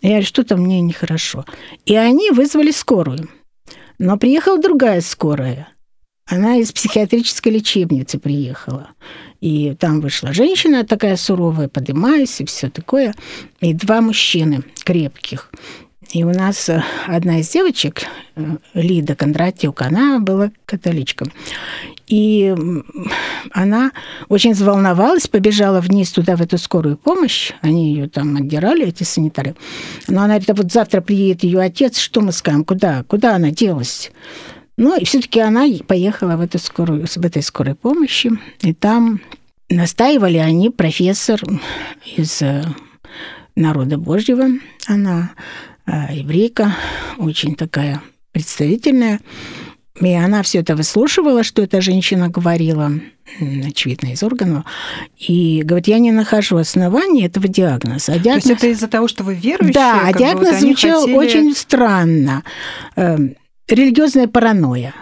[0.00, 1.44] Я говорю, что-то мне нехорошо.
[1.84, 3.28] И они вызвали скорую.
[3.98, 5.68] Но приехала другая скорая.
[6.26, 8.88] Она из психиатрической лечебницы приехала.
[9.42, 13.12] И там вышла женщина такая суровая, подымаясь и все такое.
[13.60, 15.50] И два мужчины крепких.
[16.12, 18.02] И у нас э, одна из девочек,
[18.36, 21.32] э, Лида Кондратюк, она была католичком.
[22.06, 22.54] И
[23.50, 23.90] она
[24.28, 27.52] очень взволновалась, побежала вниз туда, в эту скорую помощь.
[27.62, 29.56] Они ее там отдирали, эти санитары.
[30.06, 33.50] Но она говорит, а вот завтра приедет ее отец, что мы скажем, куда, куда она
[33.50, 34.12] делась?
[34.76, 38.30] Ну, и все-таки она поехала в, эту скорую, в этой скорой помощи,
[38.62, 39.20] и там
[39.68, 41.40] настаивали они, профессор
[42.16, 42.64] из э,
[43.54, 44.48] народа Божьего,
[44.86, 45.32] она
[45.86, 46.74] Э, еврейка,
[47.18, 48.00] очень такая
[48.32, 49.20] представительная.
[50.00, 52.90] И она все это выслушивала, что эта женщина говорила,
[53.66, 54.64] очевидно, из органов,
[55.18, 58.14] и говорит, я не нахожу оснований этого диагноза.
[58.14, 58.44] А диагноз...
[58.44, 59.74] То есть это из-за того, что вы верующие?
[59.74, 61.16] Да, а диагноз вот звучал хотели...
[61.16, 62.42] очень странно.
[63.68, 64.94] Религиозная паранойя.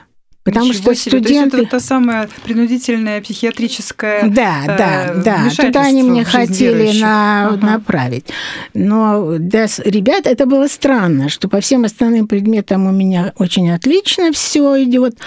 [0.42, 1.18] Потому Ничего что себе.
[1.18, 1.50] студенты...
[1.50, 5.50] То есть это та самая принудительная психиатрическая Да, э, да, да.
[5.54, 7.66] Туда они мне хотели на, ага.
[7.66, 8.26] направить.
[8.72, 14.32] Но для ребят это было странно, что по всем остальным предметам у меня очень отлично
[14.32, 15.18] все идет,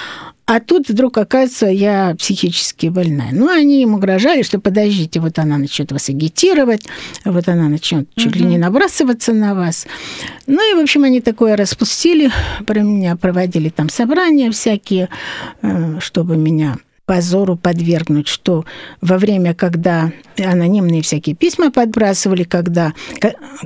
[0.45, 3.29] а тут вдруг, оказывается, я психически больная.
[3.31, 6.85] Ну, они им угрожали, что подождите, вот она начнет вас агитировать,
[7.23, 9.87] вот она начнет чуть ли не набрасываться на вас.
[10.45, 12.31] Ну и, в общем, они такое распустили,
[12.65, 15.07] про меня проводили там собрания всякие,
[15.61, 18.65] э, чтобы меня позору подвергнуть, что
[19.01, 22.93] во время, когда анонимные всякие письма подбрасывали, когда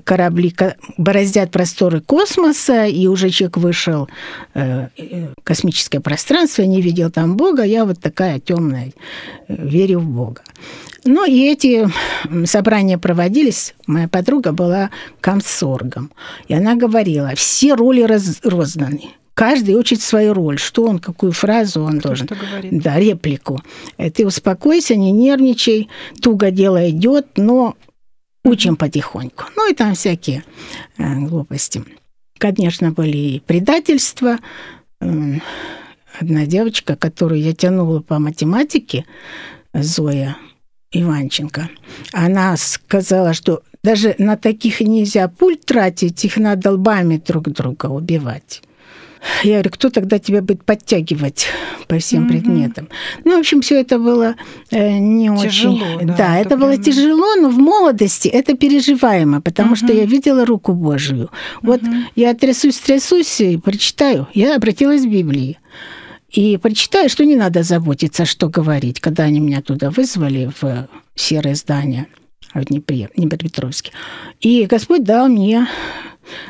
[0.03, 0.53] корабли
[0.97, 4.09] бороздят просторы космоса, и уже человек вышел
[4.53, 4.87] э,
[5.37, 8.91] в космическое пространство, не видел там Бога, я вот такая темная,
[9.47, 10.41] э, верю в Бога.
[11.05, 11.87] Ну, и эти
[12.45, 13.75] собрания проводились.
[13.85, 14.89] Моя подруга была
[15.21, 16.11] комсоргом.
[16.47, 21.83] И она говорила, все роли раз, розданы каждый учит свою роль, что он, какую фразу
[21.83, 22.25] он Кто должен.
[22.25, 22.81] Говорит.
[22.81, 23.61] Да, реплику.
[23.97, 27.75] Э, ты успокойся, не нервничай, туго дело идет, но
[28.43, 29.43] учим потихоньку.
[29.55, 30.43] Ну и там всякие
[30.97, 31.83] э, глупости.
[32.39, 34.39] Конечно, были и предательства.
[34.99, 39.05] Одна девочка, которую я тянула по математике,
[39.71, 40.35] Зоя
[40.91, 41.69] Иванченко,
[42.11, 48.63] она сказала, что даже на таких нельзя пульт тратить, их надо лбами друг друга убивать.
[49.43, 51.47] Я говорю, кто тогда тебя будет подтягивать
[51.87, 52.27] по всем mm-hmm.
[52.27, 52.89] предметам?
[53.23, 54.35] Ну, в общем, все это было
[54.71, 56.07] э, не тяжело, очень...
[56.07, 59.85] Да, да это, это было тяжело, но в молодости это переживаемо, потому mm-hmm.
[59.85, 61.29] что я видела руку Божию.
[61.61, 62.03] Вот mm-hmm.
[62.15, 64.27] я трясусь, трясусь и прочитаю.
[64.33, 65.59] Я обратилась к Библии.
[66.29, 71.55] И прочитаю, что не надо заботиться, что говорить, когда они меня туда вызвали в серое
[71.55, 72.07] здание
[72.53, 73.91] в Днепре, Днепропетровске.
[74.39, 75.67] И Господь дал мне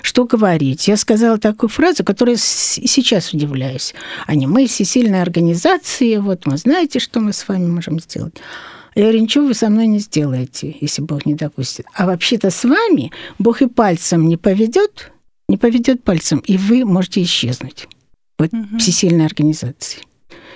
[0.01, 0.87] что говорить.
[0.87, 3.93] Я сказала такую фразу, которую сейчас удивляюсь.
[4.25, 8.35] Они, мы все сильные организации, вот мы знаете, что мы с вами можем сделать.
[8.95, 11.85] Я говорю, ничего вы со мной не сделаете, если Бог не допустит.
[11.93, 15.11] А вообще-то с вами Бог и пальцем не поведет,
[15.47, 17.87] не поведет пальцем, и вы можете исчезнуть.
[18.39, 18.79] Вот угу.
[18.79, 20.01] всесильной организации.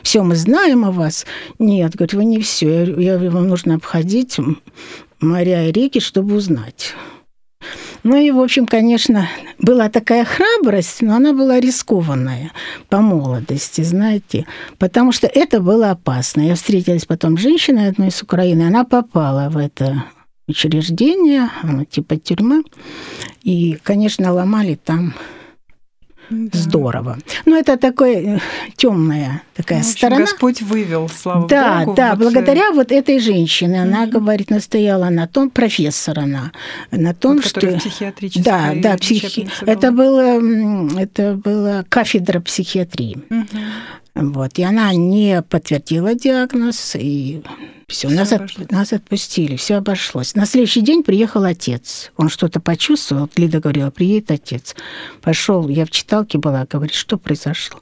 [0.02, 1.26] Все, мы знаем о вас.
[1.60, 2.84] Нет, говорю, вы не все.
[3.00, 4.38] Я, я, вам нужно обходить
[5.20, 6.96] моря и реки, чтобы узнать.
[8.04, 9.28] Ну и, в общем, конечно,
[9.60, 12.52] была такая храбрость, но она была рискованная
[12.90, 14.46] по молодости, знаете,
[14.80, 16.42] потому что это было опасно.
[16.42, 20.06] Я встретилась потом с женщиной одной из Украины, она попала в это
[20.48, 22.64] учреждение, оно типа тюрьмы,
[23.44, 25.14] и, конечно, ломали там
[26.32, 26.58] да.
[26.58, 27.18] здорово.
[27.46, 28.42] Но это такое
[28.76, 30.22] темная такая ну, общем, сторона.
[30.22, 31.96] Господь вывел, слава да, Богу.
[31.96, 32.20] Да, вот...
[32.20, 33.82] благодаря вот этой женщине.
[33.82, 34.12] Она mm-hmm.
[34.12, 36.52] говорит, настояла на том, профессор она,
[36.92, 37.80] на том, вот, что...
[38.36, 39.48] Да, да, психи...
[39.66, 40.42] это было,
[40.98, 43.20] это была кафедра психиатрии.
[43.30, 43.60] Mm-hmm.
[44.14, 47.42] Вот, и она не подтвердила диагноз, и
[47.88, 50.36] все, нас, от, нас отпустили, все обошлось.
[50.36, 52.12] На следующий день приехал отец.
[52.18, 53.30] Он что-то почувствовал.
[53.38, 54.76] Лида говорила, приедет отец.
[55.22, 57.80] Пошел, я в читалке была, говорит, что произошло.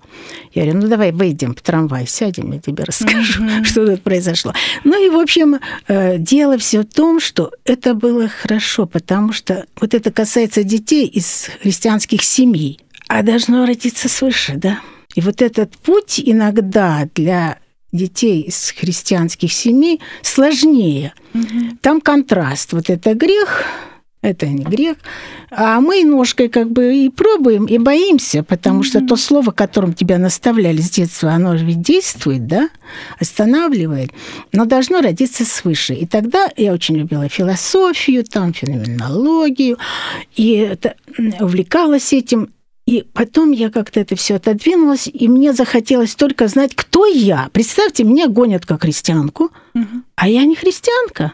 [0.54, 3.64] Я говорю, ну давай выйдем в трамвай, сядем, я тебе расскажу, mm-hmm.
[3.64, 4.54] что тут произошло.
[4.84, 9.66] Ну и, в общем, э, дело все в том, что это было хорошо, потому что
[9.82, 14.80] вот это касается детей из христианских семей, а должно родиться свыше, да?
[15.16, 17.60] И вот этот путь иногда для
[17.92, 21.14] детей из христианских семей сложнее.
[21.34, 21.78] Угу.
[21.82, 22.74] Там контраст.
[22.74, 23.66] Вот это грех,
[24.22, 24.98] это не грех.
[25.50, 29.94] А мы ножкой как бы и пробуем, и боимся, потому mm что то слово, которым
[29.94, 32.70] тебя наставляли с детства, оно же ведь действует, да,
[33.20, 34.12] останавливает,
[34.52, 35.94] но должно родиться свыше.
[35.94, 39.78] И тогда я очень любила философию, там, феноменологию,
[40.36, 40.96] и это,
[41.40, 42.50] увлекалась этим.
[42.90, 47.52] И потом я как-то это все отодвинулась, и мне захотелось только знать, кто я.
[47.54, 50.02] Представьте, меня гонят как христианку, угу.
[50.16, 51.34] а я не христианка.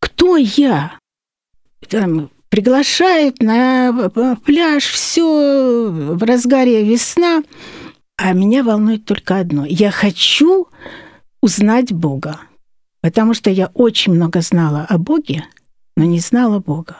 [0.00, 0.98] Кто я?
[1.88, 4.10] Там приглашают на
[4.44, 7.44] пляж, все в разгаре весна,
[8.16, 9.66] а меня волнует только одно.
[9.66, 10.66] Я хочу
[11.40, 12.40] узнать Бога,
[13.02, 15.44] потому что я очень много знала о Боге,
[15.96, 16.96] но не знала Бога.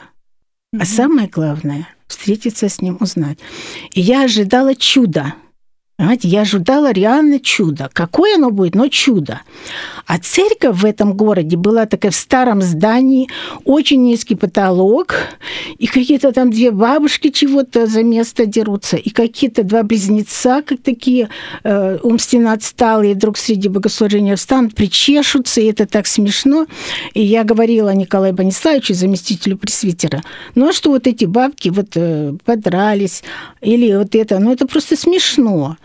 [0.77, 3.39] А самое главное— встретиться с ним, узнать.
[3.93, 5.33] И я ожидала чуда–
[5.99, 7.89] Понимаете, я ожидала реально чудо.
[7.91, 9.41] Какое оно будет, но чудо.
[10.05, 13.29] А церковь в этом городе была такая в старом здании,
[13.65, 15.15] очень низкий потолок,
[15.77, 21.29] и какие-то там две бабушки чего-то за место дерутся, и какие-то два близнеца, как такие
[21.63, 26.65] э, умственно отсталые, вдруг среди богослужения встанут, причешутся, и это так смешно.
[27.13, 30.23] И я говорила Николаю Бониславовичу, заместителю пресвитера,
[30.55, 33.23] ну а что вот эти бабки вот э, подрались,
[33.61, 35.77] или вот это, ну это просто смешно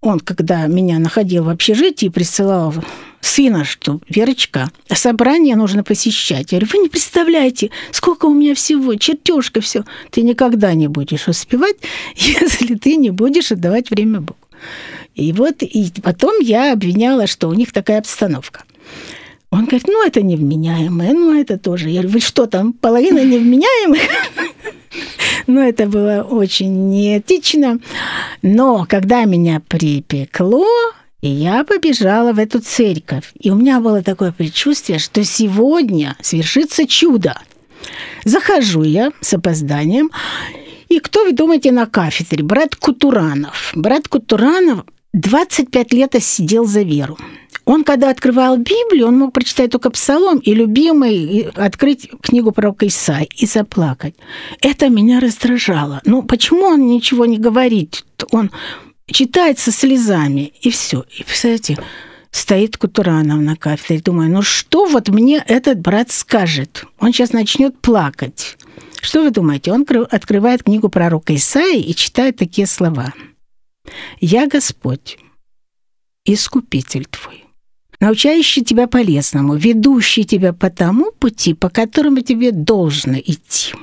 [0.00, 2.72] он, когда меня находил в общежитии, присылал
[3.20, 6.52] сына, что Верочка, собрание нужно посещать.
[6.52, 9.84] Я говорю, вы не представляете, сколько у меня всего, чертежка, все.
[10.10, 11.76] Ты никогда не будешь успевать,
[12.14, 14.38] если ты не будешь отдавать время Богу.
[15.14, 18.62] И вот, и потом я обвиняла, что у них такая обстановка.
[19.50, 21.88] Он говорит, ну, это невменяемое, ну, это тоже.
[21.88, 24.00] Я говорю, вы что там, половина невменяемых?
[25.46, 27.78] Но это было очень неэтично.
[28.42, 30.66] Но когда меня припекло,
[31.22, 33.32] я побежала в эту церковь.
[33.38, 37.40] И у меня было такое предчувствие, что сегодня свершится чудо.
[38.24, 40.10] Захожу я с опозданием.
[40.88, 42.42] И кто, вы думаете, на кафедре?
[42.42, 43.72] Брат Кутуранов.
[43.74, 47.16] Брат Кутуранов 25 лет сидел за веру.
[47.64, 52.86] Он, когда открывал Библию, он мог прочитать только Псалом и любимый, и открыть книгу пророка
[52.86, 54.14] Исаи и заплакать.
[54.62, 56.00] Это меня раздражало.
[56.06, 58.06] Ну, почему он ничего не говорит?
[58.30, 58.50] Он
[59.06, 61.04] читает со слезами, и все.
[61.18, 61.78] И, представляете,
[62.30, 64.00] стоит Кутуранов на кафедре.
[64.00, 66.84] Думаю, ну что вот мне этот брат скажет?
[66.98, 68.56] Он сейчас начнет плакать.
[69.02, 69.72] Что вы думаете?
[69.72, 73.12] Он открывает книгу пророка Исаи и читает такие слова.
[74.20, 75.18] «Я Господь,
[76.30, 77.46] Искупитель твой,
[78.00, 83.74] научающий тебя полезному, ведущий тебя по тому пути, по которому тебе должно идти.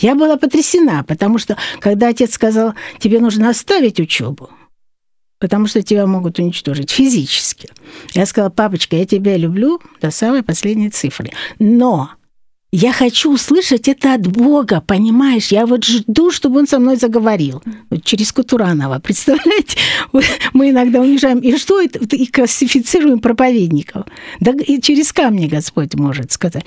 [0.00, 4.50] Я была потрясена, потому что когда отец сказал, тебе нужно оставить учебу,
[5.38, 7.70] потому что тебя могут уничтожить физически.
[8.12, 11.30] Я сказала, папочка, я тебя люблю до самой последней цифры.
[11.58, 12.10] Но
[12.76, 15.52] я хочу услышать это от Бога, понимаешь?
[15.52, 17.62] Я вот жду, чтобы он со мной заговорил.
[17.88, 19.78] Вот через Кутуранова, представляете?
[20.52, 21.38] Мы иногда унижаем.
[21.38, 22.00] И что это?
[22.00, 24.06] И классифицируем проповедников.
[24.40, 26.64] Да и через камни Господь может сказать.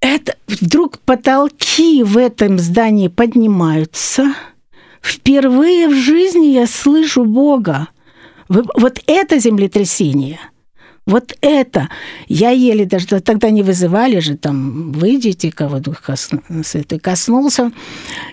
[0.00, 4.34] Это вдруг потолки в этом здании поднимаются.
[5.00, 7.88] Впервые в жизни я слышу Бога.
[8.48, 10.38] Вот это землетрясение–
[11.06, 11.90] вот это.
[12.28, 17.70] Я еле даже тогда не вызывали же, там, выйдите, кого Дух коснулся.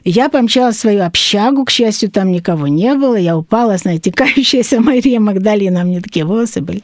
[0.06, 3.16] Я помчала свою общагу, к счастью, там никого не было.
[3.16, 6.82] Я упала, знаете, кающаяся Мария Магдалина, мне такие волосы были.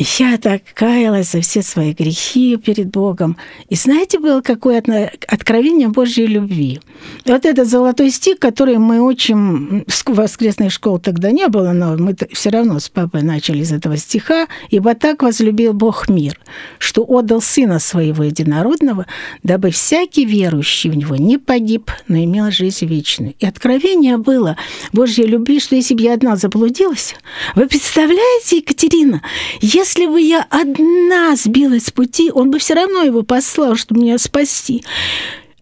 [0.00, 3.36] Я так каялась за все свои грехи перед Богом.
[3.68, 4.78] И знаете, было какое
[5.26, 6.80] откровение Божьей любви.
[7.26, 12.50] Вот этот золотой стих, который мы учим, воскресной школы тогда не было, но мы все
[12.50, 14.46] равно с папой начали из этого стиха.
[14.70, 16.38] «Ибо так возлюбил Бог мир,
[16.78, 19.06] что отдал Сына Своего Единородного,
[19.42, 23.34] дабы всякий верующий в Него не погиб, но имел жизнь вечную».
[23.40, 24.56] И откровение было
[24.92, 27.16] Божьей любви, что если бы я одна заблудилась,
[27.56, 29.22] вы представляете, Екатерина,
[29.60, 34.02] если если бы я одна сбилась с пути, он бы все равно его послал, чтобы
[34.02, 34.84] меня спасти.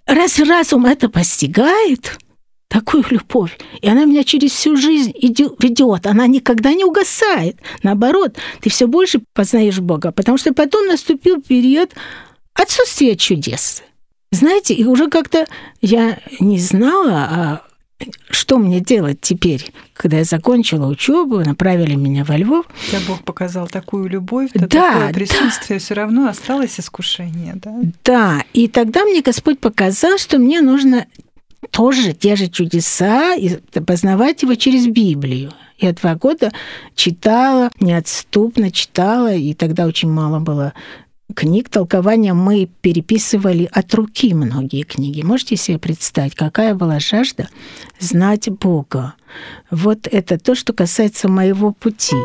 [0.04, 2.18] Разве разум это постигает?
[2.68, 3.56] Такую любовь.
[3.80, 6.06] И она меня через всю жизнь ведет.
[6.08, 7.58] Она никогда не угасает.
[7.84, 11.92] Наоборот, ты все больше познаешь Бога, потому что потом наступил период
[12.52, 13.84] отсутствия чудес.
[14.32, 15.46] Знаете, и уже как-то
[15.80, 17.65] я не знала, а
[18.30, 22.66] что мне делать теперь, когда я закончила учебу, направили меня во Львов?
[22.88, 25.84] Тебя Бог показал такую любовь, да, такое присутствие, да.
[25.84, 27.74] все равно осталось искушение, да?
[28.04, 31.06] Да, и тогда мне Господь показал, что мне нужно
[31.70, 35.52] тоже те же чудеса и познавать его через Библию.
[35.78, 36.52] Я два года
[36.94, 40.72] читала, неотступно читала, и тогда очень мало было
[41.34, 45.22] книг толкования мы переписывали от руки многие книги.
[45.22, 47.48] Можете себе представить, какая была жажда
[47.98, 49.14] знать Бога?
[49.70, 52.16] Вот это то, что касается моего пути.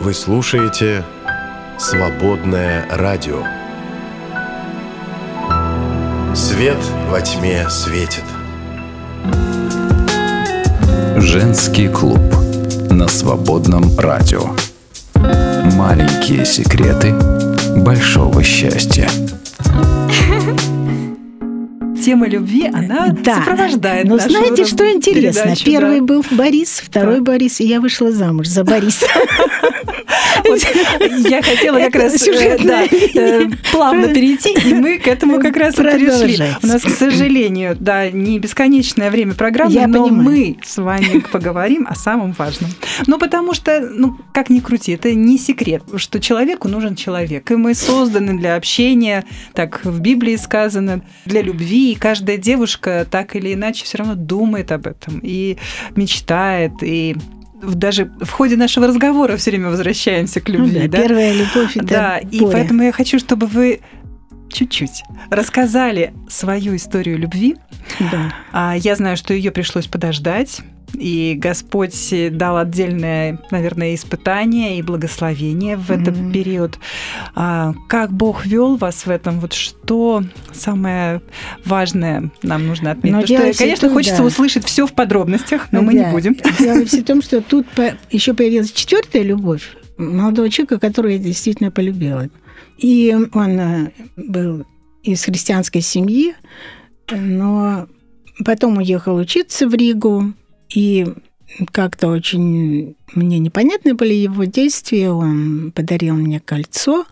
[0.00, 1.04] Вы слушаете
[1.78, 3.42] «Свободное радио».
[6.34, 6.78] Свет
[7.10, 8.24] во тьме светит.
[11.16, 12.20] Женский клуб
[12.90, 14.54] на свободном радио.
[15.76, 17.12] Маленькие секреты
[17.78, 19.08] большого счастья.
[22.04, 23.36] Тема любви, она да.
[23.36, 25.42] сопровождает Но знаете, что интересно?
[25.42, 26.06] Передачу, Первый да.
[26.06, 27.22] был Борис, второй да.
[27.22, 29.06] Борис, и я вышла замуж за Бориса.
[31.28, 36.56] Я хотела как раз э, э, плавно перейти, и мы к этому как раз перешли.
[36.62, 41.94] У нас, к сожалению, да, не бесконечное время программы, но мы с вами поговорим о
[41.94, 42.70] самом важном.
[43.06, 47.50] Ну, потому что, ну, как ни крути, это не секрет, что человеку нужен человек.
[47.50, 53.36] И мы созданы для общения, так в Библии сказано, для любви, и каждая девушка так
[53.36, 55.58] или иначе все равно думает об этом и
[55.96, 57.16] мечтает, и
[57.62, 60.80] даже в ходе нашего разговора все время возвращаемся к любви.
[60.82, 61.02] Ну, да, да?
[61.02, 63.80] Первая любовь это Да, и поэтому я хочу, чтобы вы
[64.50, 67.56] чуть-чуть рассказали свою историю любви.
[67.98, 68.32] Да.
[68.52, 70.60] А, я знаю, что ее пришлось подождать.
[70.94, 76.32] И Господь дал отдельное, наверное, испытание и благословение в этот mm-hmm.
[76.32, 76.78] период.
[77.34, 79.40] А, как Бог вел вас в этом?
[79.40, 80.22] Вот что
[80.52, 81.20] самое
[81.64, 83.14] важное нам нужно отметить?
[83.14, 84.24] Но Потому что, конечно, том, хочется да.
[84.24, 85.86] услышать все в подробностях, но да.
[85.86, 86.36] мы не будем.
[86.58, 87.66] Дело в том, что тут
[88.10, 92.28] еще появилась четвертая любовь молодого человека, которого я действительно полюбила.
[92.78, 94.64] И он э, был
[95.02, 96.34] из христианской семьи,
[97.10, 97.88] но
[98.44, 100.32] потом уехал учиться в Ригу,
[100.68, 101.06] и
[101.72, 105.10] как-то очень мне непонятны были его действия.
[105.10, 107.06] Он подарил мне кольцо,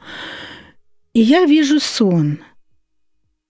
[1.14, 2.38] и я вижу сон.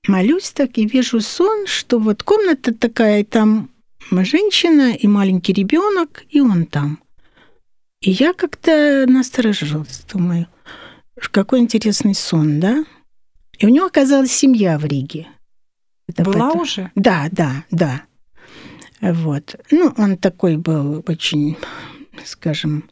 [0.07, 3.71] Молюсь так и вижу сон, что вот комната такая, там
[4.11, 7.01] женщина и маленький ребенок, и он там.
[8.01, 10.47] И я как-то насторожилась, думаю,
[11.33, 12.85] какой интересный сон, да?
[13.59, 15.27] И у него оказалась семья в Риге.
[16.07, 16.61] Это Была потом...
[16.61, 16.93] уже?
[16.95, 18.05] Да, да, да.
[19.13, 19.57] Вот.
[19.71, 21.57] Ну, он такой был очень,
[22.25, 22.91] скажем,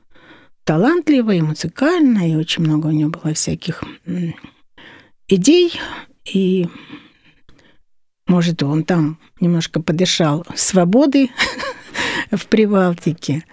[0.65, 3.83] талантливый, музыкальный, и очень много у него было всяких
[5.29, 5.73] идей,
[6.25, 6.69] и,
[8.27, 11.31] может, он там немножко подышал свободы
[12.31, 13.45] в Прибалтике.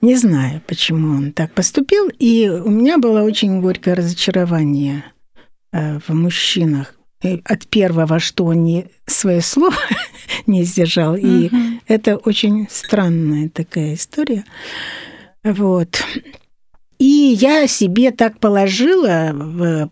[0.00, 2.08] Не знаю, почему он так поступил.
[2.18, 5.04] И у меня было очень горькое разочарование
[5.72, 9.76] э, в мужчинах, от первого, что он не свое слово
[10.46, 11.14] не сдержал.
[11.14, 11.26] Угу.
[11.26, 11.50] И
[11.86, 14.44] это очень странная такая история.
[15.42, 16.02] Вот.
[16.98, 19.90] И я себе так положила в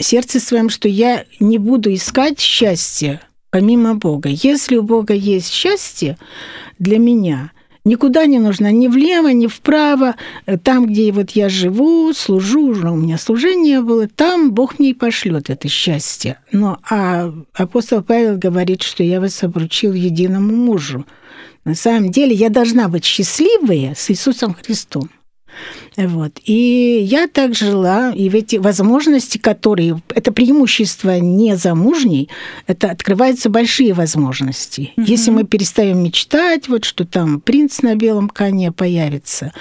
[0.00, 4.28] сердце своем, что я не буду искать счастья помимо Бога.
[4.28, 6.18] Если у Бога есть счастье
[6.78, 7.52] для меня,
[7.84, 10.14] Никуда не нужно ни влево, ни вправо.
[10.62, 14.94] Там, где вот я живу, служу, уже у меня служение было, там Бог мне и
[14.94, 16.38] пошлет это счастье.
[16.50, 21.04] Но а апостол Павел говорит, что я вас обручил единому мужу.
[21.64, 25.10] На самом деле я должна быть счастливая с Иисусом Христом.
[25.96, 26.40] Вот.
[26.44, 30.02] И я так жила, и в эти возможности, которые...
[30.14, 32.28] Это преимущество незамужней,
[32.66, 34.92] это открываются большие возможности.
[34.96, 35.04] Mm-hmm.
[35.06, 39.52] Если мы перестаем мечтать, вот что там принц на белом коне появится,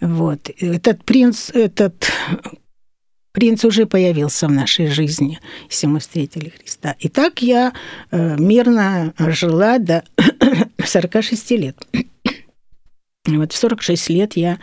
[0.00, 0.50] вот.
[0.58, 2.10] Этот принц, этот
[3.32, 5.38] принц уже появился в нашей жизни,
[5.70, 6.96] если мы встретили Христа.
[6.98, 7.72] И так я
[8.10, 10.02] э, мирно жила до
[10.84, 11.76] 46 лет.
[13.26, 14.58] Вот в 46 лет я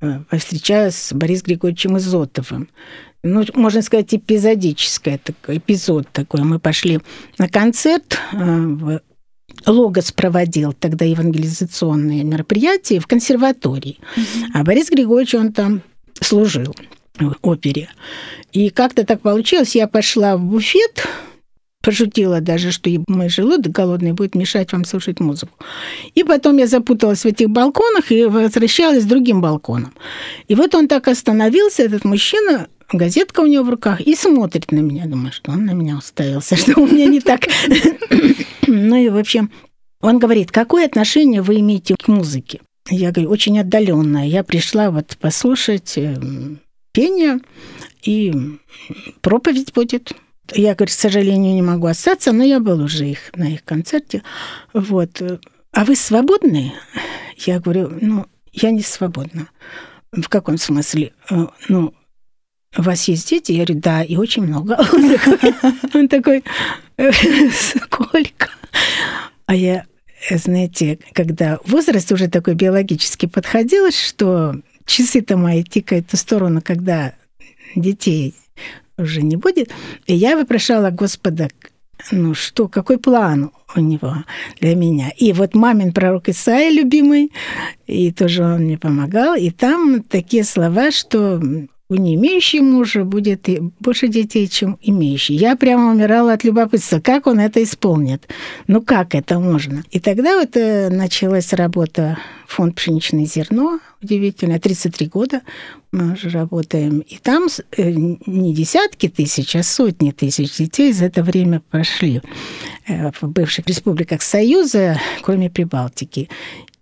[0.00, 2.68] э, встречалась с Борисом Григорьевичем Изотовым.
[3.22, 6.42] Ну, можно сказать, эпизодическое такой, эпизод такой.
[6.42, 7.00] Мы пошли
[7.38, 9.00] на концерт э, в
[9.66, 13.98] Логос проводил тогда евангелизационные мероприятия в консерватории.
[14.16, 14.44] Mm-hmm.
[14.54, 15.82] А Борис Григорьевич, он там
[16.20, 16.74] служил
[17.18, 17.88] в опере.
[18.52, 21.06] И как-то так получилось, я пошла в буфет,
[21.86, 25.52] пошутила даже, что мой желудок голодный будет мешать вам слушать музыку.
[26.16, 29.92] И потом я запуталась в этих балконах и возвращалась с другим балконом.
[30.48, 34.80] И вот он так остановился, этот мужчина, газетка у него в руках, и смотрит на
[34.80, 35.06] меня.
[35.06, 37.42] Думаю, что он на меня уставился, что у меня не так.
[38.68, 39.52] Ну и, в общем,
[40.00, 42.62] он говорит, какое отношение вы имеете к музыке?
[42.90, 44.26] Я говорю, очень отдаленное.
[44.26, 46.58] Я пришла вот послушать эм,
[46.90, 47.38] пение,
[48.02, 48.32] и
[49.20, 50.16] проповедь будет.
[50.52, 54.22] Я, говорю, к сожалению, не могу остаться, но я был уже их, на их концерте.
[54.72, 55.22] Вот.
[55.72, 56.72] А вы свободны?
[57.36, 59.48] Я говорю, ну, я не свободна.
[60.12, 61.12] В каком смысле?
[61.30, 61.92] Э, ну,
[62.78, 63.52] у вас есть дети?
[63.52, 64.78] Я говорю, да, и очень много.
[65.94, 66.44] Он такой,
[67.52, 68.50] сколько?
[69.46, 69.84] А я,
[70.30, 77.14] знаете, когда возраст уже такой биологически подходил, что часы-то мои тикают в ту сторону, когда
[77.74, 78.34] детей
[78.98, 79.70] уже не будет.
[80.06, 81.48] И я вопрошала Господа,
[82.10, 84.24] ну что, какой план у него
[84.60, 85.10] для меня.
[85.16, 87.32] И вот мамин пророк Исаия любимый,
[87.86, 91.40] и тоже он мне помогал, и там такие слова, что
[91.88, 95.34] у не имеющей мужа будет больше детей, чем имеющий.
[95.34, 98.28] Я прямо умирала от любопытства, как он это исполнит.
[98.66, 99.84] Ну, как это можно?
[99.92, 102.18] И тогда вот э, началась работа
[102.48, 103.78] фонд «Пшеничное зерно».
[104.02, 105.42] Удивительно, 33 года
[105.92, 107.00] мы уже работаем.
[107.00, 112.20] И там э, не десятки тысяч, а сотни тысяч детей за это время прошли
[112.88, 116.28] э, в бывших республиках Союза, кроме Прибалтики.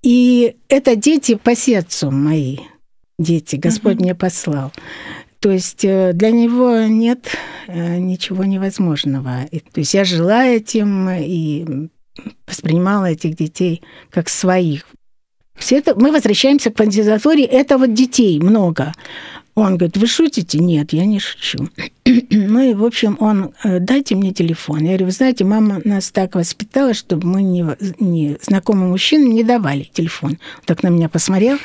[0.02, 2.58] И это дети по сердцу мои–
[3.18, 4.04] дети, Господь угу.
[4.04, 4.72] мне послал.
[5.40, 7.28] То есть э, для него нет
[7.66, 9.44] э, ничего невозможного.
[9.50, 11.90] И, то есть я жила этим и
[12.46, 14.86] воспринимала этих детей как своих.
[15.54, 17.44] Все это, мы возвращаемся к кандидатуре.
[17.44, 18.92] Это вот детей много.
[19.54, 20.58] Он говорит, вы шутите?
[20.58, 21.68] Нет, я не шучу.
[22.30, 24.80] ну и, в общем, он, «Э, дайте мне телефон.
[24.80, 27.64] Я говорю, вы знаете, мама нас так воспитала, чтобы мы не,
[28.00, 30.30] не знакомым мужчинам не давали телефон.
[30.32, 31.58] Он так на меня посмотрел.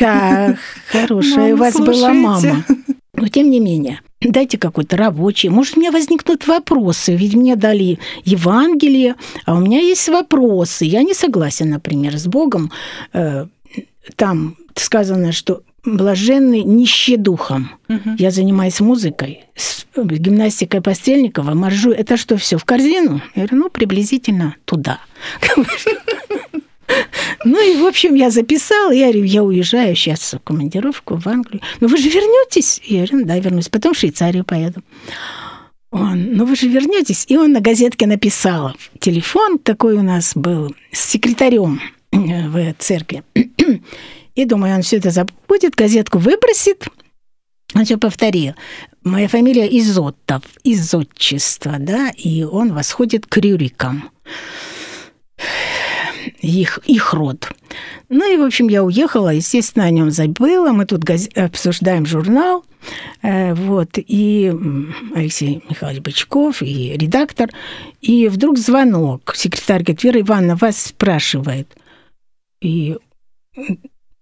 [0.00, 0.56] Да,
[0.88, 2.64] хорошая у вас была мама.
[3.14, 5.48] Но тем не менее, дайте какой-то рабочий.
[5.48, 9.14] Может, у меня возникнут вопросы, ведь мне дали Евангелие,
[9.44, 10.84] а у меня есть вопросы.
[10.84, 12.72] Я не согласен, например, с Богом.
[13.12, 13.46] Э,
[14.16, 17.70] там сказано, что блаженный нищий духом.
[17.88, 18.16] Угу.
[18.18, 21.90] Я занимаюсь музыкой, с гимнастикой Постельникова, моржу.
[21.90, 23.20] Это что, все в корзину?
[23.34, 25.00] Я говорю, ну, приблизительно туда.
[27.44, 31.62] Ну и, в общем, я записала, я говорю, я уезжаю сейчас в командировку в Англию.
[31.80, 32.80] Ну вы же вернетесь?
[32.84, 33.68] Я говорю, да, вернусь.
[33.68, 34.82] Потом в Швейцарию поеду.
[35.90, 37.24] Он, ну вы же вернетесь.
[37.28, 38.74] И он на газетке написал.
[38.98, 41.80] Телефон такой у нас был с секретарем
[42.12, 43.22] э, в церкви.
[44.38, 46.86] И думаю, он все это забудет, газетку выбросит.
[47.74, 48.54] Он все повторил.
[49.02, 54.12] Моя фамилия Изотов, из отчества, да, и он восходит к Рюрикам.
[56.40, 57.50] Их, их род.
[58.08, 60.70] Ну и, в общем, я уехала, естественно, о нем забыла.
[60.70, 61.28] Мы тут газ...
[61.34, 62.64] обсуждаем журнал.
[63.22, 64.52] Э, вот, и
[65.16, 67.50] Алексей Михайлович Бычков, и редактор.
[68.02, 69.34] И вдруг звонок.
[69.34, 71.76] Секретарь говорит, Вера Ивановна вас спрашивает.
[72.60, 72.96] И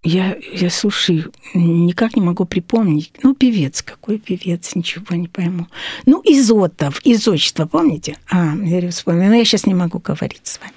[0.03, 3.11] я, я, слушай, никак не могу припомнить.
[3.23, 5.67] Ну, певец, какой певец, ничего не пойму.
[6.05, 8.15] Ну, Изотов, из отчества, помните?
[8.29, 10.73] А, я вспомнила, но я сейчас не могу говорить с вами.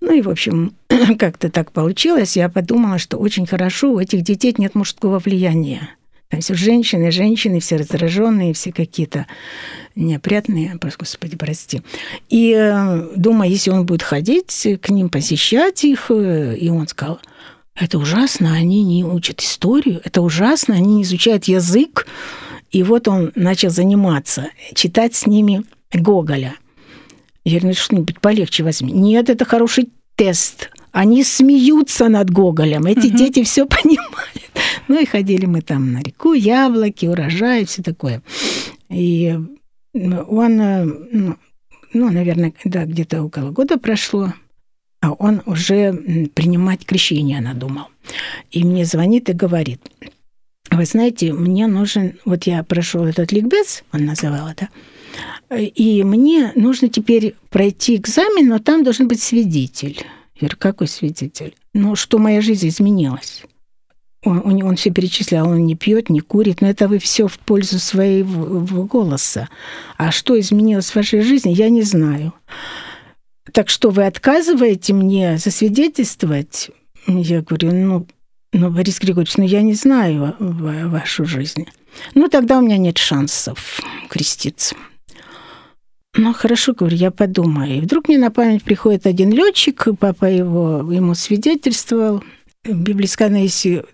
[0.00, 0.72] Ну и, в общем,
[1.18, 2.36] как-то так получилось.
[2.36, 5.90] Я подумала, что очень хорошо, у этих детей нет мужского влияния.
[6.30, 9.26] Там все женщины, женщины, все раздраженные, все какие-то
[9.96, 11.82] неопрятные, господи, прости.
[12.28, 17.20] И э, думаю, если он будет ходить к ним, посещать их, э, и он сказал,
[17.80, 22.06] это ужасно, они не учат историю, это ужасно, они не изучают язык.
[22.70, 26.54] И вот он начал заниматься, читать с ними Гоголя.
[27.44, 28.92] Я говорю, ну что-нибудь полегче возьми.
[28.92, 30.70] Нет, это хороший тест.
[30.92, 32.84] Они смеются над Гоголем.
[32.84, 33.16] Эти угу.
[33.16, 34.52] дети все понимают.
[34.88, 38.22] Ну и ходили мы там на реку, яблоки, урожай, все такое.
[38.88, 39.38] И
[39.94, 41.36] он, э, ну,
[41.92, 44.34] ну наверное, да, где-то около года прошло,
[45.08, 47.86] он уже принимать крещение надумал.
[48.50, 49.80] И мне звонит и говорит,
[50.70, 54.68] вы знаете, мне нужен, вот я прошел этот ликбез, он называл это,
[55.58, 59.98] и мне нужно теперь пройти экзамен, но там должен быть свидетель.
[60.36, 61.54] Я говорю, какой свидетель?
[61.74, 63.42] Ну, что моя жизнь изменилась.
[64.22, 67.38] Он, он, он все перечислял, он не пьет, не курит, но это вы все в
[67.38, 69.48] пользу своего голоса.
[69.96, 72.32] А что изменилось в вашей жизни, я не знаю.
[73.52, 76.70] Так что вы отказываете мне засвидетельствовать?
[77.06, 78.06] Я говорю, ну,
[78.52, 81.66] ну, Борис Григорьевич, ну я не знаю вашу жизнь.
[82.14, 84.76] Ну, тогда у меня нет шансов креститься.
[86.16, 87.78] Ну, хорошо, говорю, я подумаю.
[87.78, 92.22] И вдруг мне на память приходит один летчик, папа его ему свидетельствовал.
[93.06, 93.84] Сказано, если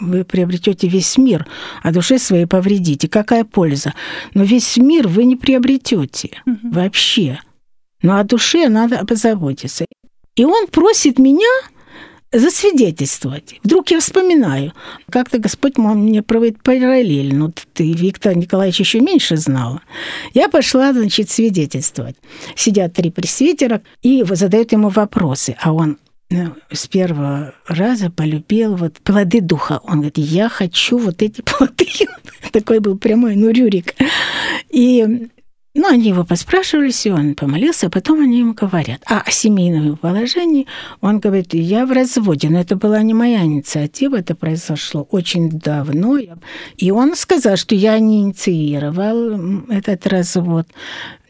[0.00, 1.46] вы приобретете весь мир,
[1.82, 3.08] а душе своей повредите.
[3.08, 3.94] Какая польза?
[4.34, 6.70] Но весь мир вы не приобретете угу.
[6.70, 7.40] вообще.
[8.02, 9.86] Но о душе надо позаботиться.
[10.36, 11.48] И он просит меня
[12.32, 13.60] засвидетельствовать.
[13.62, 14.72] Вдруг я вспоминаю,
[15.10, 17.34] как-то Господь мне проводит параллель.
[17.34, 19.82] Ну, ты, Виктор Николаевич, еще меньше знала.
[20.32, 22.16] Я пошла, значит, свидетельствовать.
[22.56, 25.56] Сидят три пресвитера и задают ему вопросы.
[25.60, 25.98] А он
[26.30, 29.80] ну, с первого раза полюбил вот плоды духа.
[29.84, 31.86] Он говорит, я хочу вот эти плоды.
[32.52, 33.94] Такой был прямой, ну, Рюрик.
[34.70, 35.28] И
[35.74, 39.02] ну, они его поспрашивались, и он помолился, а потом они ему говорят.
[39.06, 40.66] А о семейном положении
[41.00, 46.18] он говорит, я в разводе, но это была не моя инициатива, это произошло очень давно.
[46.76, 50.66] И он сказал, что я не инициировал этот развод.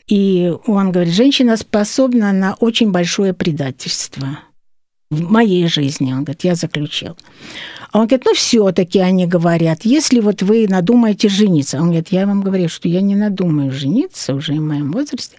[0.09, 4.39] И он говорит, женщина способна на очень большое предательство
[5.13, 6.13] в моей жизни.
[6.13, 7.17] Он говорит, я заключил.
[7.91, 12.27] А он говорит, ну, все-таки они говорят, если вот вы надумаете жениться, он говорит, я
[12.27, 15.37] вам говорю, что я не надумаю жениться уже в моем возрасте,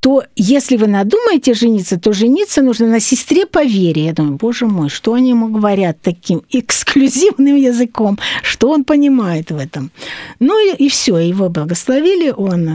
[0.00, 4.06] то если вы надумаете жениться, то жениться нужно на сестре по вере.
[4.06, 9.58] Я думаю, боже мой, что они ему говорят таким эксклюзивным языком, что он понимает в
[9.58, 9.90] этом.
[10.38, 12.68] Ну и, и все, его благословили, он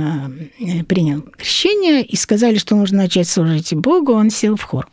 [0.60, 4.88] э, принял крещение и сказали, что нужно начать служить Богу, он сел в хор.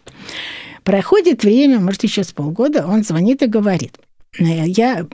[0.85, 3.99] Проходит время, может, еще с полгода, он звонит и говорит,
[4.39, 5.07] я,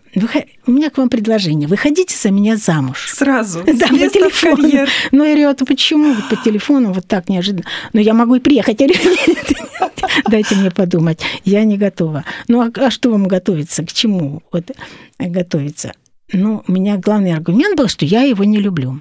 [0.67, 1.69] у меня к вам предложение.
[1.69, 3.11] Выходите за меня замуж.
[3.13, 3.65] Сразу.
[3.67, 4.57] Да, по телефону.
[4.57, 4.89] Карьер.
[5.11, 7.65] Ну, я говорю, а почему по телефону вот так неожиданно?
[7.93, 8.81] Ну, я могу и приехать.
[8.81, 9.03] Я говорю,
[10.31, 11.21] дайте мне подумать.
[11.45, 12.25] Я не готова.
[12.47, 13.85] Ну, а, а что вам готовиться?
[13.85, 14.71] К чему вот
[15.19, 15.93] готовиться?
[16.33, 19.01] Ну, у меня главный аргумент был, что я его не люблю.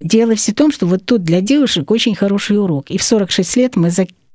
[0.00, 2.90] Дело все в том, что вот тут для девушек очень хороший урок.
[2.90, 3.90] И в 46 лет мы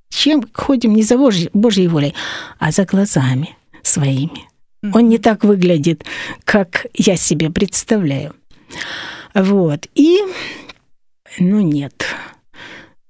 [0.10, 2.14] чем ходим не за Божьей, Божьей волей,
[2.60, 4.48] а за глазами своими.
[4.94, 6.06] Он не так выглядит,
[6.44, 8.36] как я себе представляю.
[9.34, 9.88] Вот.
[9.96, 10.20] И,
[11.40, 12.06] ну, нет.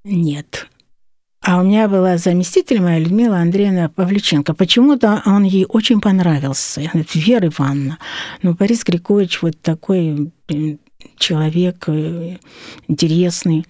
[0.04, 0.68] Нет.
[1.41, 4.56] А у меня была заместитель моя Людмила Андреевна Павличенко.
[4.56, 6.89] Почему-то он ей очень понравился.
[7.14, 8.00] Вера Ивановна.
[8.41, 10.32] Ну, Борис Григорьевич вот такой
[11.18, 12.38] человек э,
[12.88, 13.66] интересный.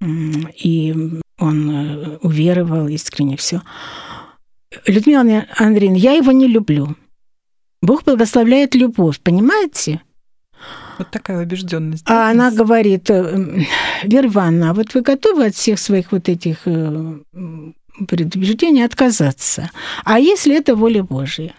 [0.00, 3.62] И он э, уверовал искренне все.
[4.86, 6.96] Людмила Андреевна, я его не люблю.
[7.80, 10.00] Бог благословляет любовь, понимаете?
[10.98, 12.04] Вот такая убежденность.
[12.06, 13.64] А она говорит, э,
[14.04, 17.18] Вера Ивановна, а вот вы готовы от всех своих вот этих э,
[18.08, 19.70] предубеждений отказаться?
[20.04, 21.54] А если это воля Божья?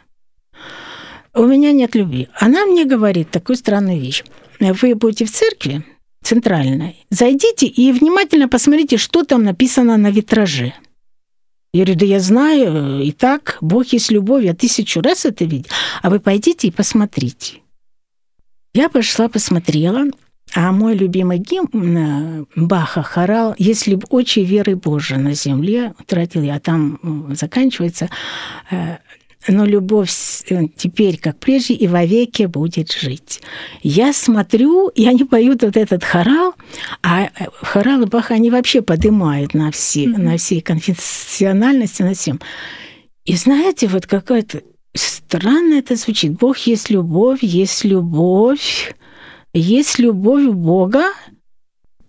[1.33, 2.29] У меня нет любви.
[2.39, 4.23] Она мне говорит такую странную вещь.
[4.59, 5.83] Вы будете в церкви,
[6.23, 10.73] центральной, зайдите и внимательно посмотрите, что там написано на витраже.
[11.73, 15.69] Я говорю, да я знаю, и так, Бог есть любовь, я тысячу раз это видел.
[16.01, 17.61] А вы пойдите и посмотрите.
[18.75, 20.05] Я пошла, посмотрела,
[20.55, 26.55] а мой любимый гимн Баха хорал «Если б очи веры Божией на земле», тратил я,
[26.55, 28.09] а там заканчивается
[28.69, 28.97] э,
[29.47, 30.11] но любовь
[30.49, 33.41] э, теперь, как прежде, и вовеки будет жить.
[33.81, 36.53] Я смотрю, и они поют вот этот хорал,
[37.01, 37.29] а э,
[37.61, 40.17] хоралы Баха они вообще поднимают на все, mm-hmm.
[40.17, 42.39] на все конфессиональности, на всем.
[43.25, 44.61] И знаете, вот какое-то
[44.93, 46.33] странно это звучит.
[46.33, 48.93] Бог есть любовь, есть любовь,
[49.53, 51.05] есть любовь Бога,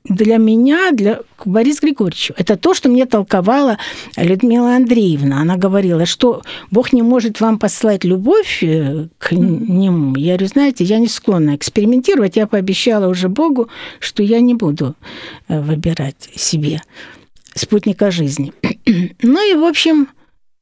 [0.05, 3.79] для меня, для Бориса Григорьевича, это то, что мне толковала
[4.17, 5.41] Людмила Андреевна.
[5.41, 10.15] Она говорила, что Бог не может вам послать любовь э, к нему.
[10.17, 12.37] Я говорю, знаете, я не склонна экспериментировать.
[12.37, 14.95] Я пообещала уже Богу, что я не буду
[15.49, 16.83] э, выбирать себе
[17.55, 18.53] спутника жизни.
[19.23, 20.09] Ну и, в общем,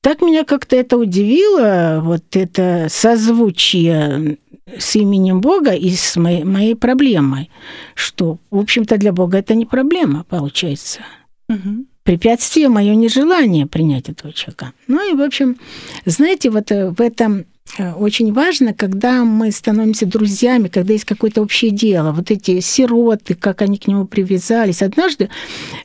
[0.02, 4.38] так меня как-то это удивило, вот это созвучие
[4.78, 7.50] с именем Бога и с моей, моей проблемой,
[7.94, 11.00] что, в общем-то, для Бога это не проблема, получается.
[11.48, 11.86] Мгм.
[12.02, 14.72] Препятствие мое нежелание принять этого человека.
[14.88, 15.56] Ну и, в общем,
[16.04, 17.44] знаете, вот э, в этом
[17.78, 22.10] э, очень важно, когда мы становимся друзьями, когда есть какое-то общее дело.
[22.10, 24.82] Вот эти сироты, как они к нему привязались.
[24.82, 25.30] Однажды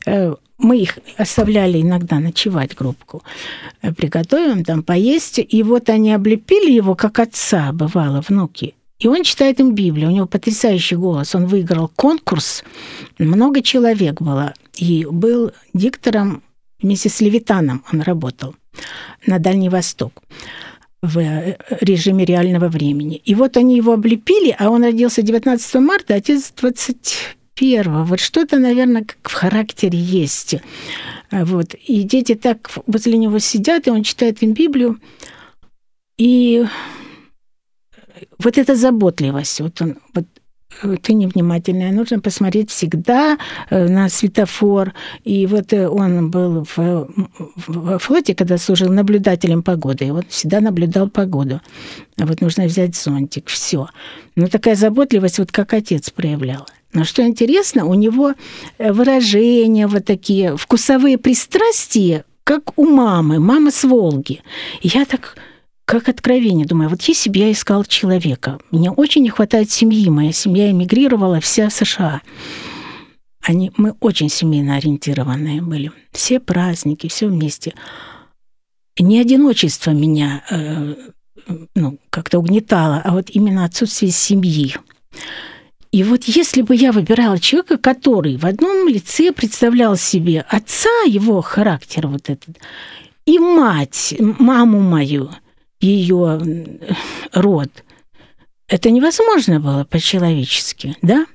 [0.06, 3.22] э, мы их оставляли иногда ночевать группку,
[3.80, 8.74] э, приготовим там поесть, и вот они облепили его, как отца, бывало, внуки.
[8.98, 12.64] И он читает им Библию, у него потрясающий голос, он выиграл конкурс,
[13.18, 16.42] много человек было, и был диктором
[16.82, 18.54] вместе с Левитаном он работал
[19.26, 20.12] на Дальний Восток
[21.02, 23.16] в э, режиме реального времени.
[23.24, 26.52] И вот они его облепили, а он родился 19 марта, отец
[27.58, 28.04] 21.
[28.04, 30.56] Вот что-то, наверное, как в характере есть.
[31.30, 31.74] А Вот.
[31.74, 34.98] И дети так возле него сидят, и он читает им Библию.
[36.16, 36.64] И
[38.38, 40.24] вот эта заботливость, вот он, вот
[40.82, 43.38] э, ты невнимательная, нужно посмотреть всегда
[43.70, 44.94] э, на светофор.
[45.24, 47.08] И вот э, он был в,
[47.66, 51.60] в- флоте, когда служил наблюдателем погоды, и вот всегда наблюдал погоду.
[52.20, 53.88] А вот нужно взять зонтик, все.
[54.34, 56.66] Ну, такая заботливость, вот как отец проявлял.
[56.92, 58.34] Но что интересно, у него
[58.78, 64.42] э, выражения вот такие, вкусовые пристрастия, как у мамы, мама с Волги.
[64.80, 65.36] Я так
[65.84, 66.66] как откровение.
[66.66, 71.40] Думаю, вот если бы я искал человека, мне очень не хватает семьи, моя семья эмигрировала
[71.40, 72.20] вся в США.
[73.40, 75.90] Они, мы очень семейно ориентированные были.
[76.12, 77.72] Все праздники, все вместе.
[78.98, 80.94] Не одиночество меня э,
[81.74, 84.74] ну, как-то угнетало, а вот именно отсутствие семьи.
[85.90, 91.40] И вот если бы я выбирала человека, который в одном лице представлял себе отца, его
[91.40, 92.58] характер вот этот,
[93.24, 95.30] и мать, маму мою,
[95.80, 96.40] ее
[97.32, 97.70] род,
[98.68, 101.26] это невозможно было по-человечески, да?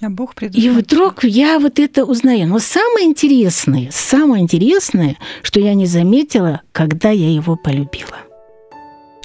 [0.00, 2.46] А Бог И вдруг я вот это узнаю.
[2.46, 8.27] Но самое интересное, самое интересное, что я не заметила, когда я его полюбила.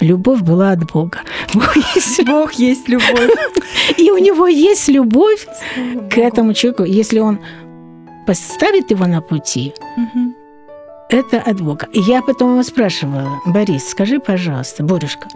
[0.02, 1.20] Любовь была от Бога.
[1.54, 3.30] Бог есть- Бог есть любовь.
[3.98, 5.46] И у него есть любовь
[6.12, 6.84] к этому человеку.
[6.84, 7.40] Если он
[8.28, 10.34] поставит его на пути, Мгм.
[11.10, 11.88] это от Бога.
[11.94, 15.28] И я потом его спрашивала, Борис, скажи, пожалуйста, Борюшка,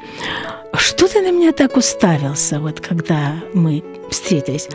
[0.75, 4.67] что ты на меня так уставился, вот когда мы встретились?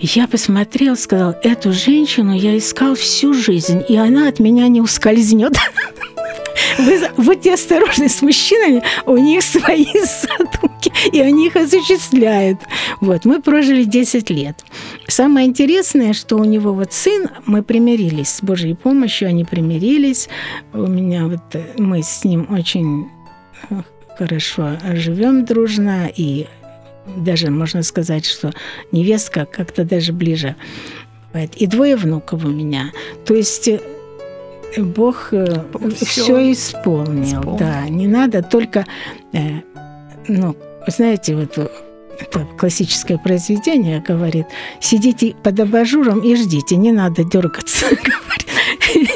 [0.00, 5.52] Я посмотрел, сказал, эту женщину я искал всю жизнь, и она от меня не ускользнет.
[6.78, 12.58] Вы будьте осторожны с мужчинами, у них свои задумки, и они их осуществляют.
[13.00, 14.64] Вот, мы прожили 10 лет.
[15.08, 20.28] Самое интересное, что у него вот сын, мы примирились с Божьей помощью, они примирились.
[20.72, 23.08] У меня вот э, мы с ним очень
[23.70, 23.82] э,
[24.16, 26.46] хорошо живем дружно, и
[27.16, 28.52] даже можно сказать, что
[28.92, 30.56] невестка как-то даже ближе.
[31.56, 32.92] И двое внуков у меня.
[33.24, 33.80] То есть э,
[34.78, 37.58] Бог все всё исполнил, исполнил.
[37.58, 37.88] да.
[37.88, 38.86] Не надо только,
[39.32, 39.60] э,
[40.28, 40.56] ну,
[40.86, 41.68] знаете, вот э,
[42.18, 44.46] это классическое произведение говорит,
[44.80, 47.86] сидите под абажуром и ждите, не надо дергаться.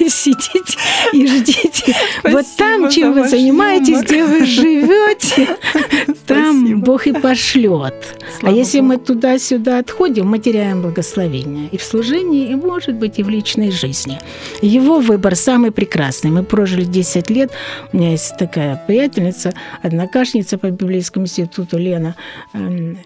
[0.11, 0.79] Сидите
[1.13, 1.95] и ждите.
[2.25, 5.57] Вот Спасибо там, за чем вы занимаетесь, где вы живете,
[6.27, 6.81] там.
[6.81, 7.95] Бог и пошлет.
[8.21, 8.89] А Слава если Богу.
[8.89, 13.71] мы туда-сюда отходим, мы теряем благословение и в служении, и, может быть, и в личной
[13.71, 14.19] жизни.
[14.63, 16.31] Его выбор самый прекрасный.
[16.31, 17.51] Мы прожили 10 лет.
[17.93, 19.53] У меня есть такая приятельница,
[19.83, 22.15] однокашница по библейскому институту Лена
[22.53, 22.99] эм,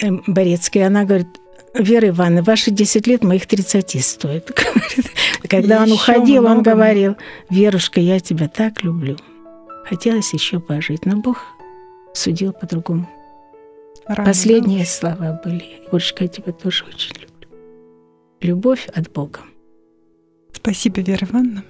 [0.00, 0.86] эм, Борецкая.
[0.86, 1.28] Она говорит,
[1.74, 4.50] Вера Ивановна, ваши 10 лет моих 30 стоит.
[5.48, 7.16] Когда он уходил, он говорил,
[7.48, 9.16] Верушка, я тебя так люблю.
[9.84, 11.44] Хотелось еще пожить, но Бог
[12.12, 13.08] судил по-другому.
[14.06, 15.64] Последние слова были.
[15.90, 17.48] Борюшка, я тебя тоже очень люблю.
[18.40, 19.40] Любовь от Бога.
[20.52, 21.64] Спасибо, Вера Ивановна.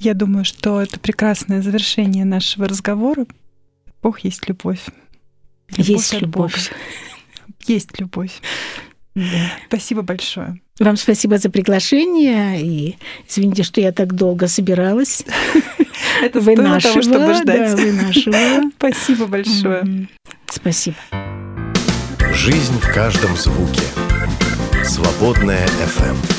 [0.00, 3.26] Я думаю, что это прекрасное завершение нашего разговора.
[4.02, 4.84] Бог есть любовь.
[5.70, 6.70] Любовь Есть любовь.
[6.70, 6.78] Бога.
[7.66, 8.40] Есть любовь.
[9.18, 9.52] Да.
[9.66, 10.60] Спасибо большое.
[10.78, 12.62] Вам спасибо за приглашение.
[12.62, 12.96] И
[13.28, 15.24] извините, что я так долго собиралась.
[16.22, 17.80] Это стоило того, чтобы да, ждать.
[17.80, 18.70] вынашивала.
[18.78, 20.08] Спасибо большое.
[20.48, 20.96] Спасибо.
[22.32, 23.82] Жизнь в каждом звуке.
[24.84, 26.37] Свободная FM.